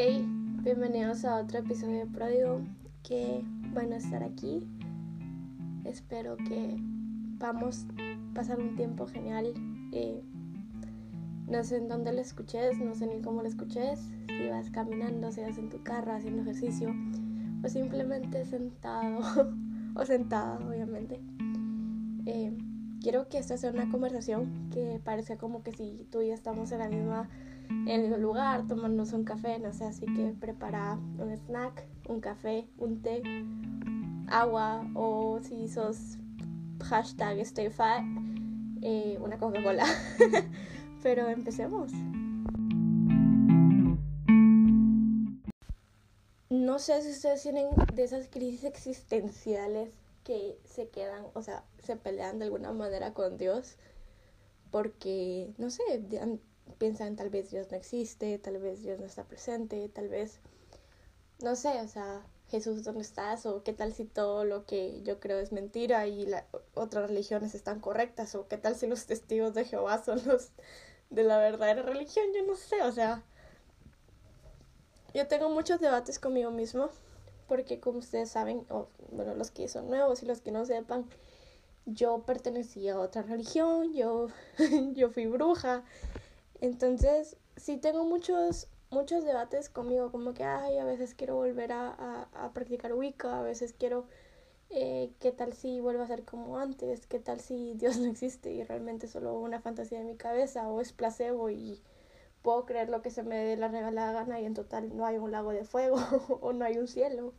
Hey, 0.00 0.24
bienvenidos 0.62 1.24
a 1.24 1.40
otro 1.40 1.58
episodio 1.58 1.98
de 1.98 2.06
Pródigo. 2.06 2.60
Qué 3.02 3.42
bueno 3.72 3.96
estar 3.96 4.22
aquí. 4.22 4.64
Espero 5.82 6.36
que 6.36 6.76
vamos 7.40 7.84
a 7.98 8.32
pasar 8.32 8.60
un 8.60 8.76
tiempo 8.76 9.08
genial. 9.08 9.52
Eh, 9.90 10.22
no 11.48 11.64
sé 11.64 11.78
en 11.78 11.88
dónde 11.88 12.12
lo 12.12 12.20
escuches, 12.20 12.78
no 12.78 12.94
sé 12.94 13.08
ni 13.08 13.20
cómo 13.22 13.42
lo 13.42 13.48
escuches. 13.48 13.98
Si 14.28 14.48
vas 14.48 14.70
caminando, 14.70 15.32
si 15.32 15.40
vas 15.40 15.58
en 15.58 15.68
tu 15.68 15.82
carro 15.82 16.12
haciendo 16.12 16.42
ejercicio 16.42 16.94
o 17.64 17.68
simplemente 17.68 18.44
sentado 18.44 19.18
o 19.96 20.04
sentada, 20.04 20.60
obviamente. 20.64 21.20
Eh, 22.24 22.56
quiero 23.02 23.28
que 23.28 23.38
esta 23.38 23.56
sea 23.56 23.72
una 23.72 23.90
conversación 23.90 24.70
que 24.70 25.00
parezca 25.02 25.38
como 25.38 25.64
que 25.64 25.72
si 25.72 26.06
tú 26.12 26.20
y 26.20 26.28
yo 26.28 26.34
estamos 26.34 26.70
en 26.70 26.78
la 26.78 26.88
misma 26.88 27.28
el 27.68 28.02
mismo 28.02 28.16
lugar, 28.16 28.66
tomarnos 28.66 29.12
un 29.12 29.24
café, 29.24 29.58
no 29.58 29.72
sé, 29.72 29.84
así 29.84 30.06
que 30.06 30.34
prepara 30.38 30.98
un 31.18 31.30
snack, 31.32 31.86
un 32.08 32.20
café, 32.20 32.68
un 32.78 33.02
té, 33.02 33.22
agua 34.28 34.86
o 34.94 35.40
si 35.42 35.68
sos 35.68 36.18
hashtag 36.84 37.38
stay 37.40 37.70
fat, 37.70 38.02
eh, 38.82 39.18
una 39.20 39.38
Coca-Cola. 39.38 39.86
Pero 41.02 41.28
empecemos. 41.28 41.92
No 46.50 46.78
sé 46.78 47.02
si 47.02 47.10
ustedes 47.10 47.42
tienen 47.42 47.68
de 47.94 48.04
esas 48.04 48.28
crisis 48.28 48.64
existenciales 48.64 49.90
que 50.24 50.58
se 50.64 50.88
quedan, 50.88 51.24
o 51.34 51.42
sea, 51.42 51.64
se 51.78 51.96
pelean 51.96 52.38
de 52.38 52.46
alguna 52.46 52.72
manera 52.72 53.14
con 53.14 53.38
Dios 53.38 53.76
porque, 54.70 55.54
no 55.56 55.70
sé, 55.70 55.82
piensan 56.78 57.16
tal 57.16 57.30
vez 57.30 57.50
Dios 57.50 57.70
no 57.70 57.76
existe, 57.76 58.38
tal 58.38 58.58
vez 58.58 58.82
Dios 58.82 58.98
no 59.00 59.06
está 59.06 59.24
presente, 59.24 59.88
tal 59.88 60.08
vez, 60.08 60.40
no 61.42 61.56
sé, 61.56 61.80
o 61.80 61.88
sea, 61.88 62.22
Jesús, 62.50 62.82
¿dónde 62.84 63.02
estás? 63.02 63.46
O 63.46 63.62
qué 63.62 63.72
tal 63.72 63.92
si 63.92 64.04
todo 64.04 64.44
lo 64.44 64.64
que 64.64 65.02
yo 65.02 65.20
creo 65.20 65.38
es 65.38 65.52
mentira 65.52 66.06
y 66.06 66.26
la, 66.26 66.46
otras 66.74 67.08
religiones 67.08 67.54
están 67.54 67.80
correctas, 67.80 68.34
o 68.34 68.48
qué 68.48 68.56
tal 68.56 68.74
si 68.74 68.86
los 68.86 69.06
testigos 69.06 69.54
de 69.54 69.64
Jehová 69.64 70.02
son 70.04 70.20
los 70.26 70.50
de 71.10 71.24
la 71.24 71.38
verdadera 71.38 71.82
religión, 71.82 72.26
yo 72.34 72.44
no 72.44 72.54
sé, 72.54 72.82
o 72.82 72.92
sea, 72.92 73.22
yo 75.14 75.26
tengo 75.26 75.48
muchos 75.48 75.80
debates 75.80 76.18
conmigo 76.18 76.50
mismo, 76.50 76.90
porque 77.46 77.80
como 77.80 77.98
ustedes 77.98 78.30
saben, 78.30 78.66
o 78.68 78.88
bueno, 79.10 79.34
los 79.34 79.50
que 79.50 79.68
son 79.68 79.88
nuevos 79.88 80.22
y 80.22 80.26
los 80.26 80.40
que 80.42 80.52
no 80.52 80.66
sepan, 80.66 81.06
yo 81.86 82.22
pertenecía 82.26 82.94
a 82.94 83.00
otra 83.00 83.22
religión, 83.22 83.94
yo, 83.94 84.28
yo 84.94 85.10
fui 85.10 85.26
bruja, 85.26 85.82
entonces, 86.60 87.36
sí 87.56 87.76
tengo 87.76 88.04
muchos, 88.04 88.68
muchos 88.90 89.24
debates 89.24 89.68
conmigo, 89.68 90.10
como 90.10 90.34
que, 90.34 90.44
ay, 90.44 90.78
a 90.78 90.84
veces 90.84 91.14
quiero 91.14 91.36
volver 91.36 91.72
a, 91.72 92.28
a, 92.32 92.52
practicar 92.52 92.94
Wicca, 92.94 93.38
a 93.38 93.42
veces 93.42 93.74
quiero, 93.78 94.06
eh, 94.70 95.12
¿qué 95.20 95.32
tal 95.32 95.52
si 95.54 95.80
vuelvo 95.80 96.02
a 96.02 96.06
ser 96.06 96.24
como 96.24 96.58
antes? 96.58 97.06
¿Qué 97.06 97.20
tal 97.20 97.40
si 97.40 97.74
Dios 97.76 97.98
no 97.98 98.10
existe 98.10 98.50
y 98.52 98.64
realmente 98.64 99.06
solo 99.08 99.38
una 99.38 99.60
fantasía 99.60 99.98
de 99.98 100.04
mi 100.04 100.16
cabeza 100.16 100.68
o 100.68 100.80
es 100.80 100.92
placebo 100.92 101.50
y 101.50 101.80
puedo 102.42 102.66
creer 102.66 102.88
lo 102.88 103.02
que 103.02 103.10
se 103.10 103.22
me 103.22 103.36
dé 103.36 103.56
la 103.56 103.68
regalada 103.68 104.12
gana 104.12 104.40
y 104.40 104.46
en 104.46 104.54
total 104.54 104.96
no 104.96 105.06
hay 105.06 105.18
un 105.18 105.32
lago 105.32 105.52
de 105.52 105.64
fuego 105.64 105.96
o 106.40 106.52
no 106.52 106.64
hay 106.64 106.78
un 106.78 106.88
cielo? 106.88 107.34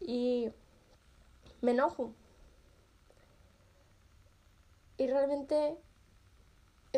Y 0.00 0.50
me 1.62 1.72
enojo. 1.72 2.12
Y 4.98 5.06
realmente 5.08 5.76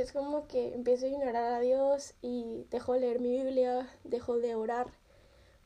es 0.01 0.13
como 0.13 0.47
que 0.47 0.75
empiezo 0.75 1.07
a 1.07 1.09
ignorar 1.09 1.53
a 1.53 1.61
Dios 1.61 2.15
y 2.23 2.67
dejo 2.71 2.95
de 2.95 3.01
leer 3.01 3.21
mi 3.21 3.43
Biblia, 3.43 3.89
dejo 4.05 4.39
de 4.39 4.55
orar. 4.55 4.87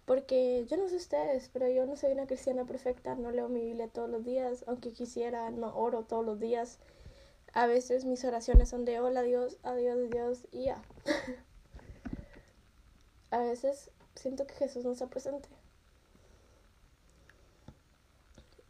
Porque 0.05 0.67
yo 0.69 0.77
no 0.77 0.89
sé 0.89 0.97
ustedes, 0.97 1.49
pero 1.53 1.69
yo 1.69 1.87
no 1.87 1.97
soy 1.97 2.13
una 2.13 2.27
cristiana 2.27 2.65
perfecta, 2.65 3.15
no 3.15 3.31
leo 3.31 3.49
mi 3.49 3.65
Biblia 3.65 3.89
todos 3.89 4.11
los 4.11 4.25
días, 4.25 4.65
aunque 4.67 4.93
quisiera, 4.93 5.51
no 5.51 5.77
oro 5.77 6.05
todos 6.05 6.25
los 6.25 6.41
días. 6.41 6.79
A 7.53 7.67
veces 7.67 8.05
mis 8.05 8.25
oraciones 8.25 8.71
son 8.71 8.85
de 8.85 9.01
hola 9.01 9.23
Dios, 9.23 9.59
adiós 9.63 10.11
Dios 10.11 10.47
y 10.51 10.65
ya. 10.65 10.83
a 13.31 13.39
veces 13.39 13.91
siento 14.15 14.47
que 14.47 14.55
Jesús 14.55 14.85
no 14.85 14.93
está 14.93 15.07
presente. 15.07 15.49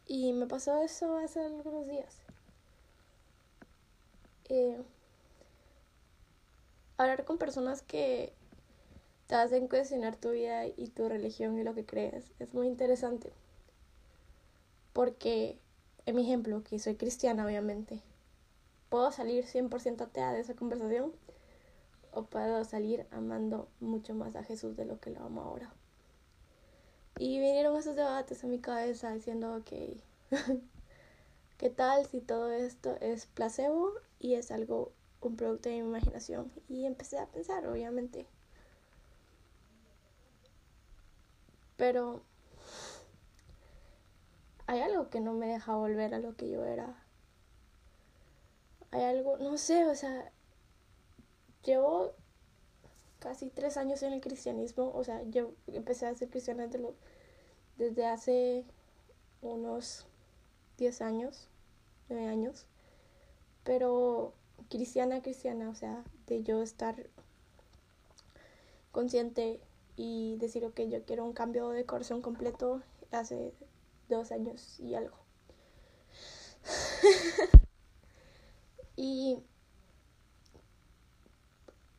Y 0.05 0.33
me 0.33 0.45
pasó 0.45 0.83
eso 0.83 1.17
hace 1.17 1.39
algunos 1.39 1.87
días. 1.87 2.17
Eh, 4.49 4.77
hablar 6.97 7.25
con 7.25 7.37
personas 7.37 7.81
que 7.81 8.33
te 9.27 9.35
hacen 9.35 9.67
cuestionar 9.67 10.15
tu 10.15 10.31
vida 10.31 10.67
y 10.67 10.89
tu 10.89 11.07
religión 11.09 11.57
y 11.57 11.63
lo 11.63 11.73
que 11.73 11.85
crees 11.85 12.31
es 12.39 12.53
muy 12.53 12.67
interesante. 12.67 13.31
Porque, 14.91 15.57
en 16.05 16.15
mi 16.15 16.23
ejemplo, 16.23 16.63
que 16.63 16.79
soy 16.79 16.95
cristiana, 16.95 17.45
obviamente, 17.45 18.01
puedo 18.89 19.11
salir 19.11 19.45
100% 19.45 20.01
atea 20.01 20.33
de 20.33 20.41
esa 20.41 20.53
conversación 20.53 21.13
o 22.11 22.25
puedo 22.25 22.63
salir 22.63 23.07
amando 23.11 23.67
mucho 23.79 24.13
más 24.13 24.35
a 24.35 24.43
Jesús 24.43 24.77
de 24.77 24.85
lo 24.85 24.99
que 24.99 25.09
lo 25.09 25.23
amo 25.23 25.41
ahora. 25.41 25.73
Y 27.17 27.39
vinieron 27.39 27.75
esos 27.75 27.95
debates 27.95 28.43
a 28.43 28.47
mi 28.47 28.59
cabeza 28.59 29.11
diciendo, 29.11 29.55
ok, 29.55 29.71
¿qué 31.57 31.69
tal 31.69 32.05
si 32.05 32.21
todo 32.21 32.51
esto 32.51 32.97
es 33.01 33.25
placebo 33.27 33.93
y 34.19 34.35
es 34.35 34.51
algo 34.51 34.91
un 35.29 35.35
producto 35.35 35.69
de 35.69 35.81
mi 35.81 35.87
imaginación 35.87 36.51
y 36.69 36.85
empecé 36.85 37.19
a 37.19 37.27
pensar, 37.27 37.65
obviamente. 37.67 38.27
Pero 41.77 42.23
hay 44.67 44.81
algo 44.81 45.09
que 45.09 45.19
no 45.19 45.33
me 45.33 45.47
deja 45.47 45.75
volver 45.75 46.13
a 46.13 46.19
lo 46.19 46.35
que 46.35 46.49
yo 46.49 46.63
era. 46.65 46.95
Hay 48.91 49.03
algo, 49.03 49.37
no 49.37 49.57
sé, 49.57 49.85
o 49.85 49.95
sea, 49.95 50.31
llevo 51.63 52.13
casi 53.19 53.49
tres 53.49 53.77
años 53.77 54.03
en 54.03 54.13
el 54.13 54.21
cristianismo, 54.21 54.91
o 54.93 55.03
sea, 55.03 55.23
yo 55.23 55.53
empecé 55.67 56.05
a 56.05 56.15
ser 56.15 56.29
cristiana 56.29 56.67
desde, 56.67 56.93
desde 57.77 58.05
hace 58.05 58.65
unos 59.41 60.05
10 60.77 61.01
años, 61.01 61.47
9 62.09 62.27
años, 62.27 62.65
pero 63.63 64.33
cristiana, 64.69 65.21
cristiana, 65.21 65.69
o 65.69 65.75
sea, 65.75 66.03
de 66.27 66.43
yo 66.43 66.61
estar 66.61 66.95
consciente 68.91 69.59
y 69.95 70.37
decir, 70.37 70.65
ok, 70.65 70.81
yo 70.81 71.03
quiero 71.05 71.25
un 71.25 71.33
cambio 71.33 71.69
de 71.69 71.85
corazón 71.85 72.21
completo 72.21 72.81
hace 73.11 73.53
dos 74.09 74.31
años 74.31 74.79
y 74.79 74.95
algo. 74.95 75.17
y 78.95 79.39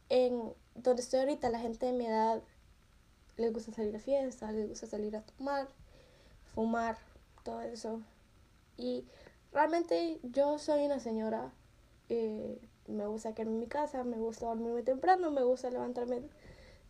en 0.09 0.55
donde 0.75 1.03
estoy 1.03 1.21
ahorita, 1.21 1.51
la 1.51 1.59
gente 1.59 1.87
de 1.87 1.93
mi 1.93 2.07
edad 2.07 2.43
les 3.37 3.53
gusta 3.53 3.73
salir 3.73 3.95
a 3.97 4.01
fiesta, 4.01 4.51
les 4.53 4.69
gusta 4.69 4.87
salir 4.87 5.17
a 5.17 5.23
tomar, 5.23 5.69
fumar, 6.55 6.99
todo 7.43 7.63
eso. 7.63 8.01
Y 8.77 9.05
realmente 9.53 10.21
yo 10.23 10.59
soy 10.59 10.85
una 10.85 11.01
señora 11.01 11.53
eh, 12.09 12.61
me 12.87 13.07
gusta 13.07 13.35
quedarme 13.35 13.55
en 13.55 13.61
mi 13.61 13.67
casa, 13.67 14.05
me 14.05 14.17
gusta 14.17 14.47
dormirme 14.47 14.83
temprano, 14.83 15.31
me 15.31 15.43
gusta 15.43 15.71
levantarme 15.71 16.23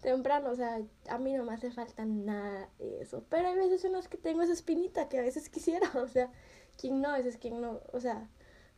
temprano, 0.01 0.51
o 0.51 0.57
sea, 0.57 0.83
a 1.09 1.19
mí 1.19 1.33
no 1.33 1.45
me 1.45 1.55
hace 1.55 1.71
falta 1.71 2.05
nada 2.05 2.69
de 2.79 3.01
eso, 3.03 3.25
pero 3.29 3.49
hay 3.49 3.57
veces 3.57 3.85
en 3.85 3.93
las 3.93 4.09
que 4.09 4.19
tengo 4.19 4.43
esa 4.43 4.53
espinita 4.53 5.09
que 5.09 5.19
a 5.19 5.23
veces 5.23 5.49
quisiera, 5.49 5.91
o 5.95 6.09
sea, 6.09 6.31
¿quién 6.77 7.01
no? 7.01 7.11
A 7.11 7.19
veces 7.19 7.39
quién 7.39 7.61
no, 7.61 7.81
o 7.93 8.01
sea, 8.01 8.29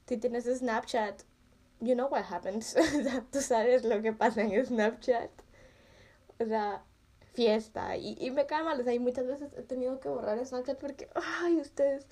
si 0.06 0.16
tienes 0.18 0.44
Snapchat, 0.44 1.22
you 1.80 1.94
know 1.94 2.08
what 2.08 2.24
happens, 2.30 2.76
o 2.98 3.02
sea, 3.02 3.24
tú 3.30 3.40
sabes 3.40 3.84
lo 3.84 4.00
que 4.02 4.12
pasa 4.12 4.42
en 4.42 4.64
Snapchat, 4.64 5.30
o 6.38 6.44
sea, 6.44 6.84
fiesta, 7.32 7.96
y, 7.96 8.16
y 8.20 8.30
me 8.30 8.46
cae 8.46 8.62
mal, 8.62 8.80
o 8.80 8.84
sea, 8.84 8.94
y 8.94 8.98
muchas 8.98 9.26
veces 9.26 9.52
he 9.56 9.62
tenido 9.62 10.00
que 10.00 10.08
borrar 10.08 10.44
Snapchat 10.44 10.78
porque, 10.78 11.08
ay, 11.42 11.56
ustedes, 11.60 12.06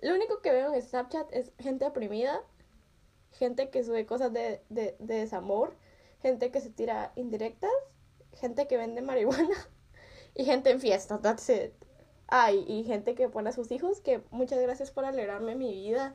lo 0.00 0.14
único 0.14 0.40
que 0.42 0.52
veo 0.52 0.72
en 0.72 0.82
Snapchat 0.82 1.32
es 1.32 1.52
gente 1.58 1.86
oprimida 1.86 2.40
gente 3.34 3.70
que 3.70 3.84
sube 3.84 4.06
cosas 4.06 4.32
de, 4.32 4.60
de, 4.68 4.96
desamor, 4.98 5.74
gente 6.22 6.50
que 6.50 6.60
se 6.60 6.70
tira 6.70 7.12
indirectas, 7.16 7.70
gente 8.34 8.66
que 8.66 8.76
vende 8.76 9.02
marihuana 9.02 9.56
y 10.34 10.44
gente 10.44 10.70
en 10.70 10.80
fiestas, 10.80 11.20
that's 11.20 11.48
it. 11.48 11.72
Ay, 12.26 12.64
y 12.66 12.84
gente 12.84 13.14
que 13.14 13.28
pone 13.28 13.50
a 13.50 13.52
sus 13.52 13.70
hijos, 13.70 14.00
que 14.00 14.22
muchas 14.30 14.60
gracias 14.60 14.90
por 14.90 15.04
alegrarme 15.04 15.54
mi 15.54 15.72
vida 15.72 16.14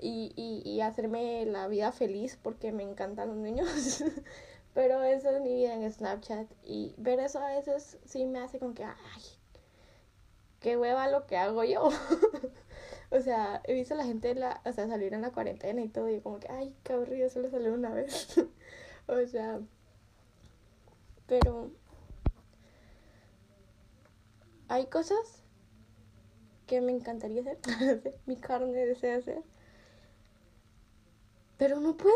y, 0.00 0.32
y, 0.36 0.68
y 0.68 0.80
hacerme 0.80 1.44
la 1.46 1.68
vida 1.68 1.92
feliz 1.92 2.38
porque 2.42 2.72
me 2.72 2.82
encantan 2.82 3.28
los 3.28 3.36
niños. 3.36 4.02
Pero 4.74 5.02
esa 5.04 5.30
es 5.30 5.40
mi 5.40 5.54
vida 5.54 5.74
en 5.74 5.90
Snapchat 5.90 6.50
y 6.64 6.94
ver 6.96 7.20
eso 7.20 7.38
a 7.38 7.54
veces 7.54 7.98
sí 8.04 8.26
me 8.26 8.40
hace 8.40 8.58
con 8.58 8.74
que, 8.74 8.84
ay, 8.84 9.22
qué 10.58 10.76
hueva 10.76 11.08
lo 11.08 11.26
que 11.26 11.36
hago 11.36 11.62
yo. 11.62 11.90
O 13.10 13.20
sea, 13.20 13.60
he 13.64 13.74
visto 13.74 13.94
a 13.94 13.96
la 13.96 14.04
gente 14.04 14.34
la, 14.34 14.60
o 14.64 14.72
sea, 14.72 14.88
salir 14.88 15.14
en 15.14 15.22
la 15.22 15.30
cuarentena 15.30 15.82
y 15.82 15.88
todo, 15.88 16.08
y 16.08 16.20
como 16.20 16.40
que, 16.40 16.48
ay, 16.50 16.74
qué 16.82 16.94
aburrido, 16.94 17.28
solo 17.30 17.50
salir 17.50 17.70
una 17.70 17.90
vez. 17.90 18.36
o 19.06 19.26
sea, 19.26 19.60
pero 21.26 21.70
hay 24.68 24.86
cosas 24.86 25.44
que 26.66 26.80
me 26.80 26.92
encantaría 26.92 27.42
hacer, 27.62 28.18
mi 28.26 28.36
carne 28.36 28.86
desea 28.86 29.16
hacer, 29.16 29.42
pero 31.56 31.80
no 31.80 31.96
puedo, 31.96 32.14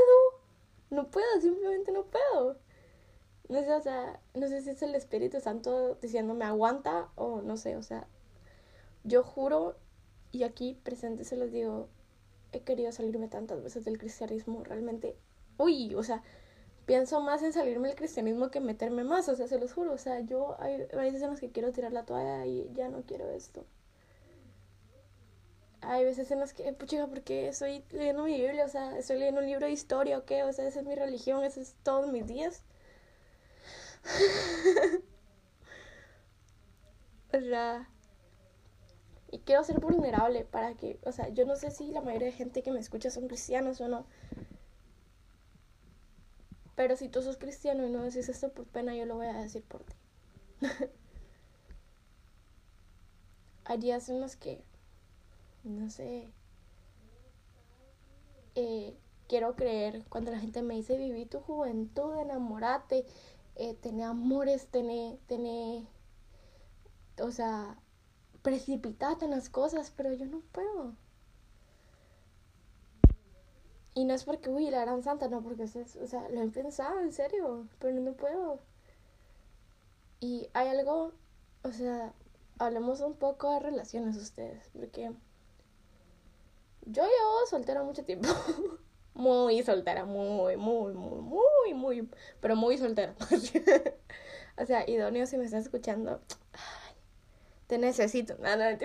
no 0.91 1.11
puedo, 1.11 1.41
simplemente 1.41 1.93
no 1.93 2.05
puedo. 2.05 2.59
No 3.49 3.61
sé, 3.61 3.73
o 3.75 3.81
sea, 3.81 4.21
no 4.35 4.47
sé 4.49 4.61
si 4.61 4.71
es 4.71 4.83
el 4.83 4.95
Espíritu 4.95 5.41
Santo 5.41 5.95
diciéndome 6.03 6.45
aguanta 6.45 7.09
o 7.15 7.41
no 7.41 7.57
sé, 7.57 7.77
o 7.77 7.83
sea, 7.83 8.07
yo 9.05 9.23
juro 9.23 9.77
y 10.33 10.43
aquí 10.45 10.79
presente 10.83 11.25
se 11.25 11.37
los 11.37 11.53
digo, 11.53 11.89
he 12.53 12.61
querido 12.61 12.93
salirme 12.93 13.29
tantas 13.29 13.63
veces 13.63 13.85
del 13.85 13.99
cristianismo, 13.99 14.65
realmente, 14.65 15.17
uy, 15.59 15.95
o 15.95 16.03
sea, 16.03 16.23
pienso 16.87 17.21
más 17.21 17.43
en 17.43 17.53
salirme 17.53 17.89
del 17.89 17.97
cristianismo 17.97 18.51
que 18.51 18.61
meterme 18.61 19.05
más, 19.05 19.29
o 19.29 19.37
sea, 19.37 19.47
se 19.49 19.59
los 19.59 19.73
juro, 19.73 19.93
o 19.93 19.99
sea, 19.99 20.21
yo 20.21 20.57
hay 20.61 20.87
veces 20.93 21.23
en 21.23 21.31
las 21.31 21.41
que 21.41 21.51
quiero 21.51 21.73
tirar 21.73 21.93
la 21.93 22.05
toalla 22.05 22.47
y 22.47 22.71
ya 22.75 22.89
no 22.89 23.03
quiero 23.03 23.29
esto. 23.31 23.67
Hay 25.81 26.05
veces 26.05 26.31
en 26.31 26.41
las 26.41 26.53
que, 26.53 26.73
pucha, 26.73 27.07
porque 27.07 27.49
estoy 27.49 27.85
leyendo 27.91 28.25
mi 28.25 28.41
Biblia, 28.41 28.65
o 28.65 28.69
sea, 28.69 28.99
estoy 28.99 29.19
leyendo 29.19 29.41
un 29.41 29.47
libro 29.47 29.67
de 29.67 29.73
historia 29.73 30.19
o 30.19 30.25
qué, 30.25 30.43
o 30.43 30.53
sea, 30.53 30.67
esa 30.67 30.81
es 30.81 30.87
mi 30.87 30.95
religión, 30.95 31.45
ese 31.45 31.61
es 31.63 31.77
todos 31.83 32.11
mis 32.13 32.27
días. 32.27 32.63
o 37.33 37.41
sea, 37.41 37.89
y 39.31 39.41
quiero 39.41 39.65
ser 39.65 39.79
vulnerable 39.79 40.45
para 40.45 40.75
que, 40.75 40.99
o 41.05 41.13
sea, 41.13 41.29
yo 41.29 41.45
no 41.47 41.57
sé 41.57 41.71
si 41.71 41.91
la 41.93 42.01
mayoría 42.01 42.29
de 42.29 42.33
gente 42.33 42.63
que 42.63 42.73
me 42.73 42.81
escucha 42.81 43.11
son 43.11 43.29
cristianos 43.29 43.81
o 43.81 43.89
no. 43.89 44.07
Pero 46.75 46.97
si 46.97 47.09
tú 47.09 47.23
sos 47.23 47.37
cristiano 47.37 47.87
y 47.87 47.91
no 47.91 48.03
decís 48.03 48.29
esto 48.29 48.51
por 48.53 48.67
pena, 48.67 48.95
yo 48.95 49.05
lo 49.05 49.17
voy 49.17 49.27
a 49.27 49.35
decir 49.35 49.63
por 49.65 49.83
ti. 49.85 49.95
Hay 53.65 53.79
días 53.79 54.09
en 54.09 54.21
los 54.21 54.37
que, 54.37 54.63
no 55.65 55.91
sé, 55.91 56.29
eh, 58.55 58.97
quiero 59.29 59.55
creer 59.57 60.05
cuando 60.09 60.31
la 60.31 60.39
gente 60.41 60.63
me 60.63 60.75
dice 60.75 60.97
viví 60.97 61.27
tu 61.27 61.41
juventud, 61.41 62.17
enamorate, 62.19 63.05
eh, 63.57 63.75
tené 63.75 64.05
amores, 64.05 64.69
tené, 64.69 65.19
tené, 65.27 65.87
o 67.21 67.31
sea, 67.31 67.79
precipitate 68.49 69.27
en 69.27 69.33
las 69.33 69.51
cosas, 69.51 69.93
pero 69.95 70.11
yo 70.15 70.25
no 70.25 70.41
puedo. 70.53 70.95
Y 73.93 74.07
no 74.07 74.15
es 74.15 74.25
porque, 74.25 74.49
uy, 74.49 74.71
la 74.71 74.81
gran 74.81 75.03
santa, 75.03 75.29
no, 75.29 75.43
porque, 75.43 75.65
o 75.65 76.07
sea, 76.07 76.29
lo 76.31 76.41
he 76.41 76.49
pensado, 76.49 76.99
en 77.01 77.13
serio, 77.13 77.69
pero 77.79 78.01
no 78.01 78.15
puedo. 78.15 78.61
Y 80.21 80.49
hay 80.55 80.69
algo, 80.69 81.13
o 81.63 81.73
sea, 81.73 82.15
hablemos 82.59 83.03
un 83.03 83.17
poco 83.17 83.53
de 83.53 83.61
relaciones 83.61 84.17
ustedes, 84.17 84.71
porque 84.73 85.13
yo 86.87 87.03
llevo 87.03 87.47
soltera 87.51 87.83
mucho 87.83 88.03
tiempo. 88.03 88.29
muy 89.13 89.63
soltera, 89.63 90.07
muy, 90.07 90.57
muy, 90.57 90.95
muy, 90.95 91.21
muy, 91.21 91.75
muy, 91.75 92.11
pero 92.41 92.57
muy 92.57 92.79
soltera. 92.79 93.15
o 94.57 94.65
sea, 94.65 94.89
idóneo, 94.89 95.27
si 95.27 95.37
me 95.37 95.45
estás 95.45 95.65
escuchando, 95.65 96.23
te 97.69 97.79
necesito. 97.79 98.37
Nada, 98.39 98.73
no, 98.73 98.79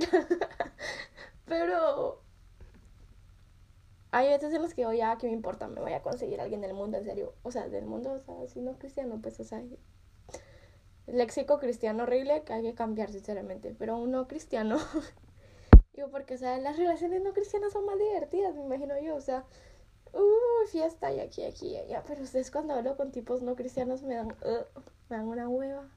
Pero 1.45 2.21
hay 4.11 4.29
veces 4.29 4.53
en 4.53 4.61
las 4.61 4.75
que 4.75 4.81
digo, 4.81 4.93
ya, 4.93 5.17
¿qué 5.17 5.27
me 5.27 5.33
importa? 5.33 5.67
Me 5.67 5.81
voy 5.81 5.93
a 5.93 6.03
conseguir 6.03 6.39
a 6.39 6.43
alguien 6.43 6.61
del 6.61 6.75
mundo, 6.75 6.97
en 6.97 7.05
serio. 7.05 7.33
O 7.41 7.51
sea, 7.51 7.67
del 7.67 7.85
mundo, 7.85 8.11
o 8.11 8.19
sea, 8.19 8.47
si 8.47 8.61
no 8.61 8.77
cristiano, 8.77 9.19
pues, 9.21 9.39
o 9.39 9.43
sea, 9.43 9.63
léxico 11.07 11.59
cristiano 11.59 12.03
horrible 12.03 12.43
que 12.43 12.53
hay 12.53 12.61
que 12.61 12.75
cambiar, 12.75 13.11
sinceramente. 13.11 13.73
Pero 13.77 13.97
un 13.97 14.11
no 14.11 14.27
cristiano, 14.27 14.77
digo, 15.93 16.09
porque, 16.09 16.35
o 16.35 16.37
sea, 16.37 16.57
las 16.59 16.77
relaciones 16.77 17.23
no 17.23 17.33
cristianas 17.33 17.73
son 17.73 17.85
más 17.85 17.97
divertidas, 17.97 18.53
me 18.55 18.65
imagino 18.65 18.99
yo, 18.99 19.15
o 19.15 19.21
sea, 19.21 19.45
uh, 20.13 20.67
fiesta 20.67 21.11
y 21.13 21.21
aquí, 21.21 21.43
aquí 21.43 21.77
allá. 21.77 22.03
Pero 22.05 22.21
ustedes 22.23 22.51
cuando 22.51 22.73
hablo 22.73 22.97
con 22.97 23.11
tipos 23.11 23.41
no 23.41 23.55
cristianos 23.55 24.03
me 24.03 24.15
dan, 24.15 24.27
uh, 24.27 24.79
me 25.09 25.17
dan 25.17 25.27
una 25.27 25.47
hueva. 25.47 25.89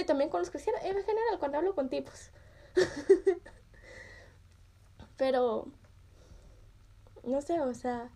Y 0.00 0.04
también 0.04 0.30
con 0.30 0.40
los 0.40 0.50
cristianos, 0.50 0.82
en 0.84 0.94
general, 1.02 1.38
cuando 1.38 1.58
hablo 1.58 1.74
con 1.74 1.88
tipos. 1.88 2.30
Pero, 5.16 5.68
no 7.24 7.40
sé, 7.40 7.60
o 7.60 7.74
sea, 7.74 8.10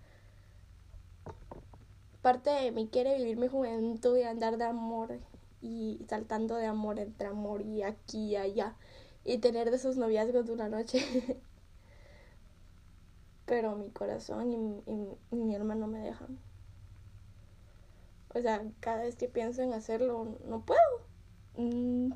parte 2.22 2.50
de 2.50 2.72
mí 2.72 2.88
quiere 2.90 3.16
vivir 3.16 3.36
mi 3.36 3.48
juventud 3.48 4.16
y 4.16 4.22
andar 4.22 4.58
de 4.58 4.64
amor 4.64 5.18
y 5.60 6.04
saltando 6.08 6.56
de 6.56 6.66
amor 6.66 6.98
entre 6.98 7.28
amor 7.28 7.62
y 7.62 7.82
aquí 7.82 8.30
y 8.30 8.36
allá 8.36 8.76
y 9.24 9.38
tener 9.38 9.70
de 9.70 9.76
esos 9.76 9.96
noviazgos 9.96 10.46
de 10.46 10.52
una 10.52 10.68
noche. 10.68 11.00
Pero 13.46 13.76
mi 13.76 13.90
corazón 13.90 14.52
y, 14.52 15.16
y 15.30 15.36
mi 15.36 15.54
alma 15.54 15.74
no 15.74 15.86
me 15.86 16.00
dejan. 16.00 16.38
O 18.34 18.40
sea, 18.40 18.62
cada 18.80 19.02
vez 19.02 19.16
que 19.16 19.28
pienso 19.28 19.62
en 19.62 19.72
hacerlo, 19.72 20.38
no 20.46 20.64
puedo. 20.64 21.07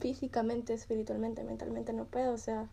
Físicamente, 0.02 0.74
espiritualmente, 0.74 1.44
mentalmente 1.44 1.92
no 1.92 2.06
puedo, 2.06 2.32
o 2.32 2.36
sea. 2.36 2.68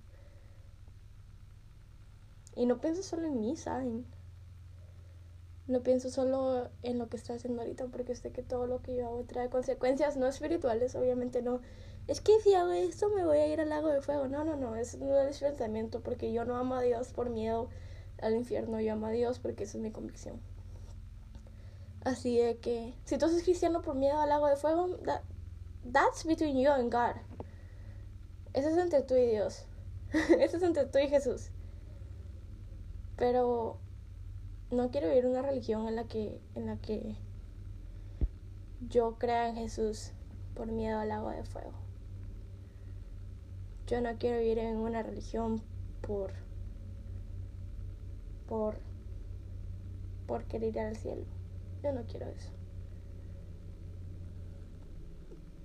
Y 2.56 2.66
no 2.66 2.82
pienso 2.82 3.04
solo 3.04 3.28
en 3.28 3.40
mí, 3.40 3.56
¿saben? 3.56 4.08
No 5.68 5.84
pienso 5.84 6.10
solo 6.10 6.72
en 6.82 6.98
lo 6.98 7.08
que 7.08 7.18
estoy 7.18 7.36
haciendo 7.36 7.62
ahorita 7.62 7.86
porque 7.86 8.16
sé 8.16 8.32
que 8.32 8.42
todo 8.42 8.66
lo 8.66 8.82
que 8.82 8.96
yo 8.96 9.06
hago 9.06 9.24
trae 9.26 9.48
consecuencias 9.48 10.18
no 10.18 10.26
espirituales, 10.26 10.96
obviamente 10.96 11.44
no. 11.44 11.62
Es 12.08 12.20
que 12.20 12.32
si 12.42 12.56
hago 12.56 12.72
esto 12.72 13.10
me 13.10 13.24
voy 13.24 13.38
a 13.38 13.46
ir 13.46 13.62
al 13.62 13.70
lago 13.70 13.90
de 13.90 14.02
fuego. 14.02 14.28
No, 14.28 14.44
no, 14.44 14.56
no, 14.56 14.76
es 14.76 14.98
no 14.98 15.16
es 15.20 15.40
pensamiento 15.40 16.02
porque 16.02 16.34
yo 16.34 16.46
no 16.46 16.56
amo 16.56 16.74
a 16.74 16.82
Dios 16.82 17.10
por 17.14 17.30
miedo 17.30 17.70
al 18.24 18.36
infierno, 18.36 18.82
yo 18.82 18.94
amo 18.94 19.06
a 19.06 19.12
Dios 19.12 19.38
porque 19.38 19.66
esa 19.66 19.78
es 19.78 19.84
mi 19.84 19.92
convicción. 19.92 20.42
Así 22.04 22.40
de 22.40 22.58
que 22.58 22.96
si 23.06 23.20
tú 23.20 23.28
eres 23.28 23.44
cristiano 23.44 23.84
por 23.84 23.94
miedo 23.94 24.20
al 24.20 24.30
lago 24.30 24.48
de 24.48 24.56
fuego, 24.56 24.98
That's 25.84 26.24
between 26.24 26.58
you 26.58 26.70
and 26.72 26.92
God. 26.92 27.16
Eso 28.54 28.70
es 28.70 28.78
entre 28.78 29.02
tú 29.02 29.16
y 29.16 29.28
Dios. 29.28 29.66
Eso 30.12 30.58
es 30.58 30.64
entre 30.64 30.86
tú 30.86 31.00
y 31.00 31.08
Jesús. 31.08 31.52
Pero 33.16 33.80
no 34.72 34.92
quiero 34.92 35.10
vivir 35.10 35.26
una 35.26 35.42
religión 35.42 35.88
en 35.88 35.96
la 35.96 36.06
que 36.06 36.40
en 36.56 36.66
la 36.68 36.78
que 36.78 37.16
yo 38.88 39.18
crea 39.18 39.50
en 39.50 39.56
Jesús 39.56 40.12
por 40.56 40.68
miedo 40.68 41.00
al 41.00 41.12
agua 41.12 41.36
de 41.36 41.44
fuego. 41.44 41.74
Yo 43.88 44.02
no 44.02 44.18
quiero 44.18 44.40
vivir 44.40 44.60
en 44.60 44.78
una 44.78 45.04
religión 45.04 45.62
por 46.02 46.34
por 48.48 48.80
por 50.28 50.44
querer 50.46 50.70
ir 50.70 50.80
al 50.80 50.96
cielo. 50.96 51.26
Yo 51.84 51.92
no 51.92 52.04
quiero 52.06 52.28
eso. 52.28 52.59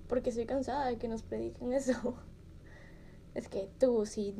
Porque 0.07 0.29
estoy 0.29 0.45
cansada 0.45 0.87
de 0.87 0.97
que 0.97 1.07
nos 1.07 1.23
prediquen 1.23 1.73
eso. 1.73 2.15
Es 3.33 3.49
que 3.49 3.69
tú, 3.79 4.05
si 4.05 4.33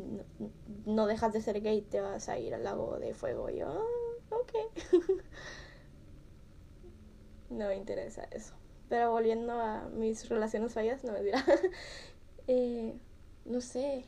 no, 0.85 1.05
dejas 1.05 1.33
de 1.33 1.41
ser 1.41 1.61
gay, 1.61 1.81
te 1.81 1.99
vas 1.99 2.29
a 2.29 2.39
ir 2.39 2.53
al 2.53 2.63
lago 2.63 2.97
de 2.97 3.13
fuego. 3.13 3.49
Y 3.49 3.57
yo, 3.57 3.67
ah, 3.67 4.35
ok. 4.35 4.53
no 7.49 7.67
me 7.67 7.75
interesa 7.75 8.23
eso. 8.31 8.53
Pero 8.87 9.11
volviendo 9.11 9.53
a 9.53 9.89
mis 9.89 10.29
relaciones 10.29 10.73
fallas, 10.73 11.03
no 11.03 11.11
me 11.11 11.23
dirá. 11.23 11.43
eh, 12.47 12.95
no 13.43 13.59
sé. 13.59 14.05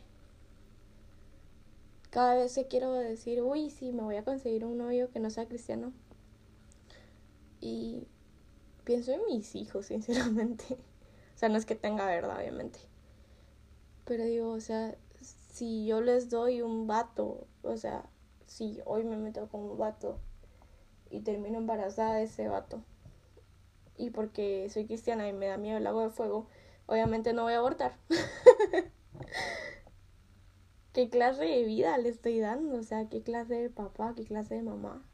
Cada 2.09 2.35
vez 2.35 2.55
que 2.55 2.67
quiero 2.67 2.93
decir, 2.93 3.41
uy, 3.41 3.69
sí, 3.69 3.91
me 3.91 4.03
voy 4.03 4.15
a 4.15 4.23
conseguir 4.23 4.63
un 4.63 4.77
novio 4.77 5.09
que 5.11 5.19
no 5.19 5.29
sea 5.29 5.47
cristiano. 5.47 5.91
Y 7.59 8.07
pienso 8.85 9.11
en 9.11 9.25
mis 9.25 9.53
hijos, 9.55 9.85
sinceramente. 9.87 10.77
O 11.37 11.39
sea, 11.39 11.49
no 11.49 11.57
es 11.59 11.67
que 11.67 11.75
tenga 11.75 12.07
verdad, 12.07 12.39
obviamente. 12.39 12.79
Pero 14.05 14.23
digo, 14.23 14.49
o 14.49 14.59
sea, 14.59 14.97
si 15.21 15.85
yo 15.85 16.01
les 16.01 16.31
doy 16.31 16.63
un 16.63 16.87
vato, 16.87 17.45
o 17.61 17.77
sea, 17.77 18.09
si 18.47 18.81
hoy 18.85 19.03
me 19.03 19.17
meto 19.17 19.47
con 19.47 19.61
un 19.61 19.77
vato 19.77 20.17
y 21.11 21.19
termino 21.19 21.59
embarazada 21.59 22.15
de 22.15 22.23
ese 22.23 22.47
vato, 22.47 22.81
y 23.97 24.09
porque 24.09 24.67
soy 24.71 24.87
cristiana 24.87 25.29
y 25.29 25.33
me 25.33 25.45
da 25.45 25.57
miedo 25.57 25.77
el 25.77 25.85
agua 25.85 26.05
de 26.05 26.09
fuego, 26.09 26.47
obviamente 26.87 27.33
no 27.33 27.43
voy 27.43 27.53
a 27.53 27.59
abortar. 27.59 27.99
¿Qué 30.91 31.07
clase 31.11 31.43
de 31.43 31.65
vida 31.65 31.95
le 31.99 32.09
estoy 32.09 32.39
dando? 32.39 32.77
O 32.77 32.83
sea, 32.83 33.09
¿qué 33.09 33.21
clase 33.21 33.53
de 33.53 33.69
papá? 33.69 34.15
¿Qué 34.15 34.25
clase 34.25 34.55
de 34.55 34.63
mamá? 34.63 35.07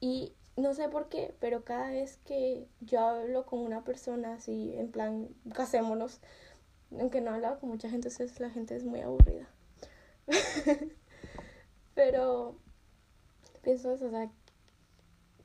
Y 0.00 0.32
no 0.60 0.74
sé 0.74 0.88
por 0.88 1.08
qué, 1.08 1.34
pero 1.40 1.64
cada 1.64 1.90
vez 1.90 2.18
que 2.24 2.66
yo 2.80 3.00
hablo 3.00 3.46
con 3.46 3.60
una 3.60 3.84
persona 3.84 4.34
así, 4.34 4.74
en 4.76 4.90
plan, 4.90 5.28
casémonos, 5.54 6.20
aunque 6.98 7.20
no 7.20 7.30
he 7.30 7.34
hablado 7.34 7.60
con 7.60 7.70
mucha 7.70 7.90
gente, 7.90 8.08
entonces 8.08 8.40
la 8.40 8.50
gente 8.50 8.76
es 8.76 8.84
muy 8.84 9.00
aburrida. 9.00 9.48
pero 11.94 12.56
pienso 13.62 13.92
eso, 13.92 14.06
o 14.06 14.10
sea, 14.10 14.30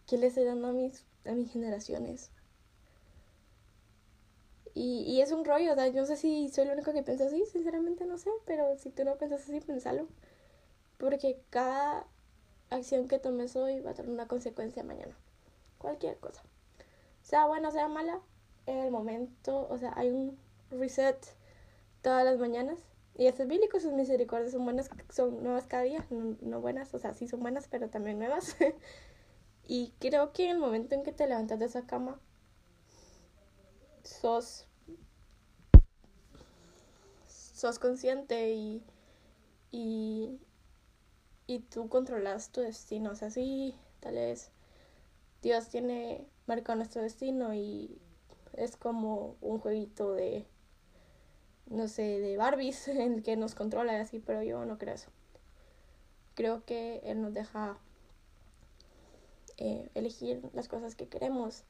¿qué 0.07 0.17
le 0.17 0.27
estoy 0.27 0.45
dando 0.45 0.67
a 0.67 0.71
mis, 0.71 1.05
a 1.25 1.31
mis 1.31 1.51
generaciones? 1.51 2.31
Y, 4.73 5.03
y 5.07 5.21
es 5.21 5.31
un 5.31 5.45
rollo, 5.45 5.71
o 5.71 5.75
sea, 5.75 5.87
yo 5.87 6.01
no 6.01 6.07
sé 6.07 6.17
si 6.17 6.49
soy 6.49 6.65
lo 6.65 6.73
único 6.73 6.91
que 6.91 7.03
piensa 7.03 7.25
así, 7.25 7.45
sinceramente 7.45 8.05
no 8.05 8.17
sé, 8.17 8.29
pero 8.45 8.77
si 8.77 8.89
tú 8.89 9.05
no 9.05 9.17
piensas 9.17 9.43
así, 9.43 9.61
pensalo. 9.61 10.07
Porque 10.97 11.39
cada 11.49 12.07
acción 12.69 13.07
que 13.07 13.19
tomes 13.19 13.55
hoy 13.55 13.79
va 13.79 13.91
a 13.91 13.93
tener 13.93 14.11
una 14.11 14.27
consecuencia 14.27 14.83
mañana. 14.83 15.15
Cualquier 15.77 16.17
cosa. 16.17 16.43
Sea 17.21 17.45
buena, 17.45 17.71
sea 17.71 17.87
mala, 17.87 18.21
en 18.65 18.77
el 18.77 18.91
momento, 18.91 19.67
o 19.69 19.77
sea, 19.77 19.93
hay 19.95 20.09
un 20.09 20.37
reset 20.71 21.17
todas 22.01 22.23
las 22.25 22.39
mañanas. 22.39 22.79
Y 23.17 23.27
eso 23.27 23.43
es 23.43 23.49
bíblico, 23.49 23.79
sus 23.79 23.93
misericordias 23.93 24.51
son 24.51 24.65
buenas, 24.65 24.89
son 25.09 25.41
nuevas 25.41 25.67
cada 25.67 25.83
día, 25.83 26.05
no, 26.09 26.35
no 26.41 26.61
buenas, 26.61 26.93
o 26.93 26.99
sea, 26.99 27.13
sí 27.13 27.27
son 27.27 27.39
buenas, 27.39 27.67
pero 27.69 27.89
también 27.89 28.19
nuevas. 28.19 28.57
y 29.67 29.93
creo 29.99 30.33
que 30.33 30.45
en 30.45 30.51
el 30.51 30.57
momento 30.57 30.95
en 30.95 31.03
que 31.03 31.13
te 31.13 31.27
levantas 31.27 31.59
de 31.59 31.65
esa 31.65 31.85
cama, 31.87 32.19
sos 34.03 34.67
sos 37.55 37.79
consciente 37.79 38.53
y, 38.53 38.83
y, 39.71 40.39
y 41.47 41.59
tú 41.59 41.89
controlas 41.89 42.51
tu 42.51 42.61
destino. 42.61 43.11
O 43.11 43.15
sea, 43.15 43.29
sí, 43.29 43.75
tal 43.99 44.15
vez 44.15 44.51
Dios 45.41 45.67
tiene 45.69 46.27
marcado 46.47 46.77
nuestro 46.77 47.01
destino 47.01 47.53
y 47.53 47.99
es 48.53 48.77
como 48.77 49.35
un 49.41 49.59
jueguito 49.59 50.13
de, 50.13 50.45
no 51.67 51.87
sé, 51.87 52.19
de 52.19 52.37
Barbies 52.37 52.87
en 52.89 53.13
el 53.15 53.23
que 53.23 53.35
nos 53.37 53.55
controla 53.55 53.93
y 53.97 54.01
así, 54.01 54.19
pero 54.19 54.43
yo 54.43 54.65
no 54.65 54.77
creo 54.77 54.95
eso. 54.95 55.09
Creo 56.35 56.65
que 56.65 57.01
Él 57.03 57.21
nos 57.21 57.33
deja 57.33 57.77
eh, 59.57 59.89
elegir 59.93 60.41
las 60.53 60.67
cosas 60.67 60.95
que 60.95 61.07
queremos 61.07 61.63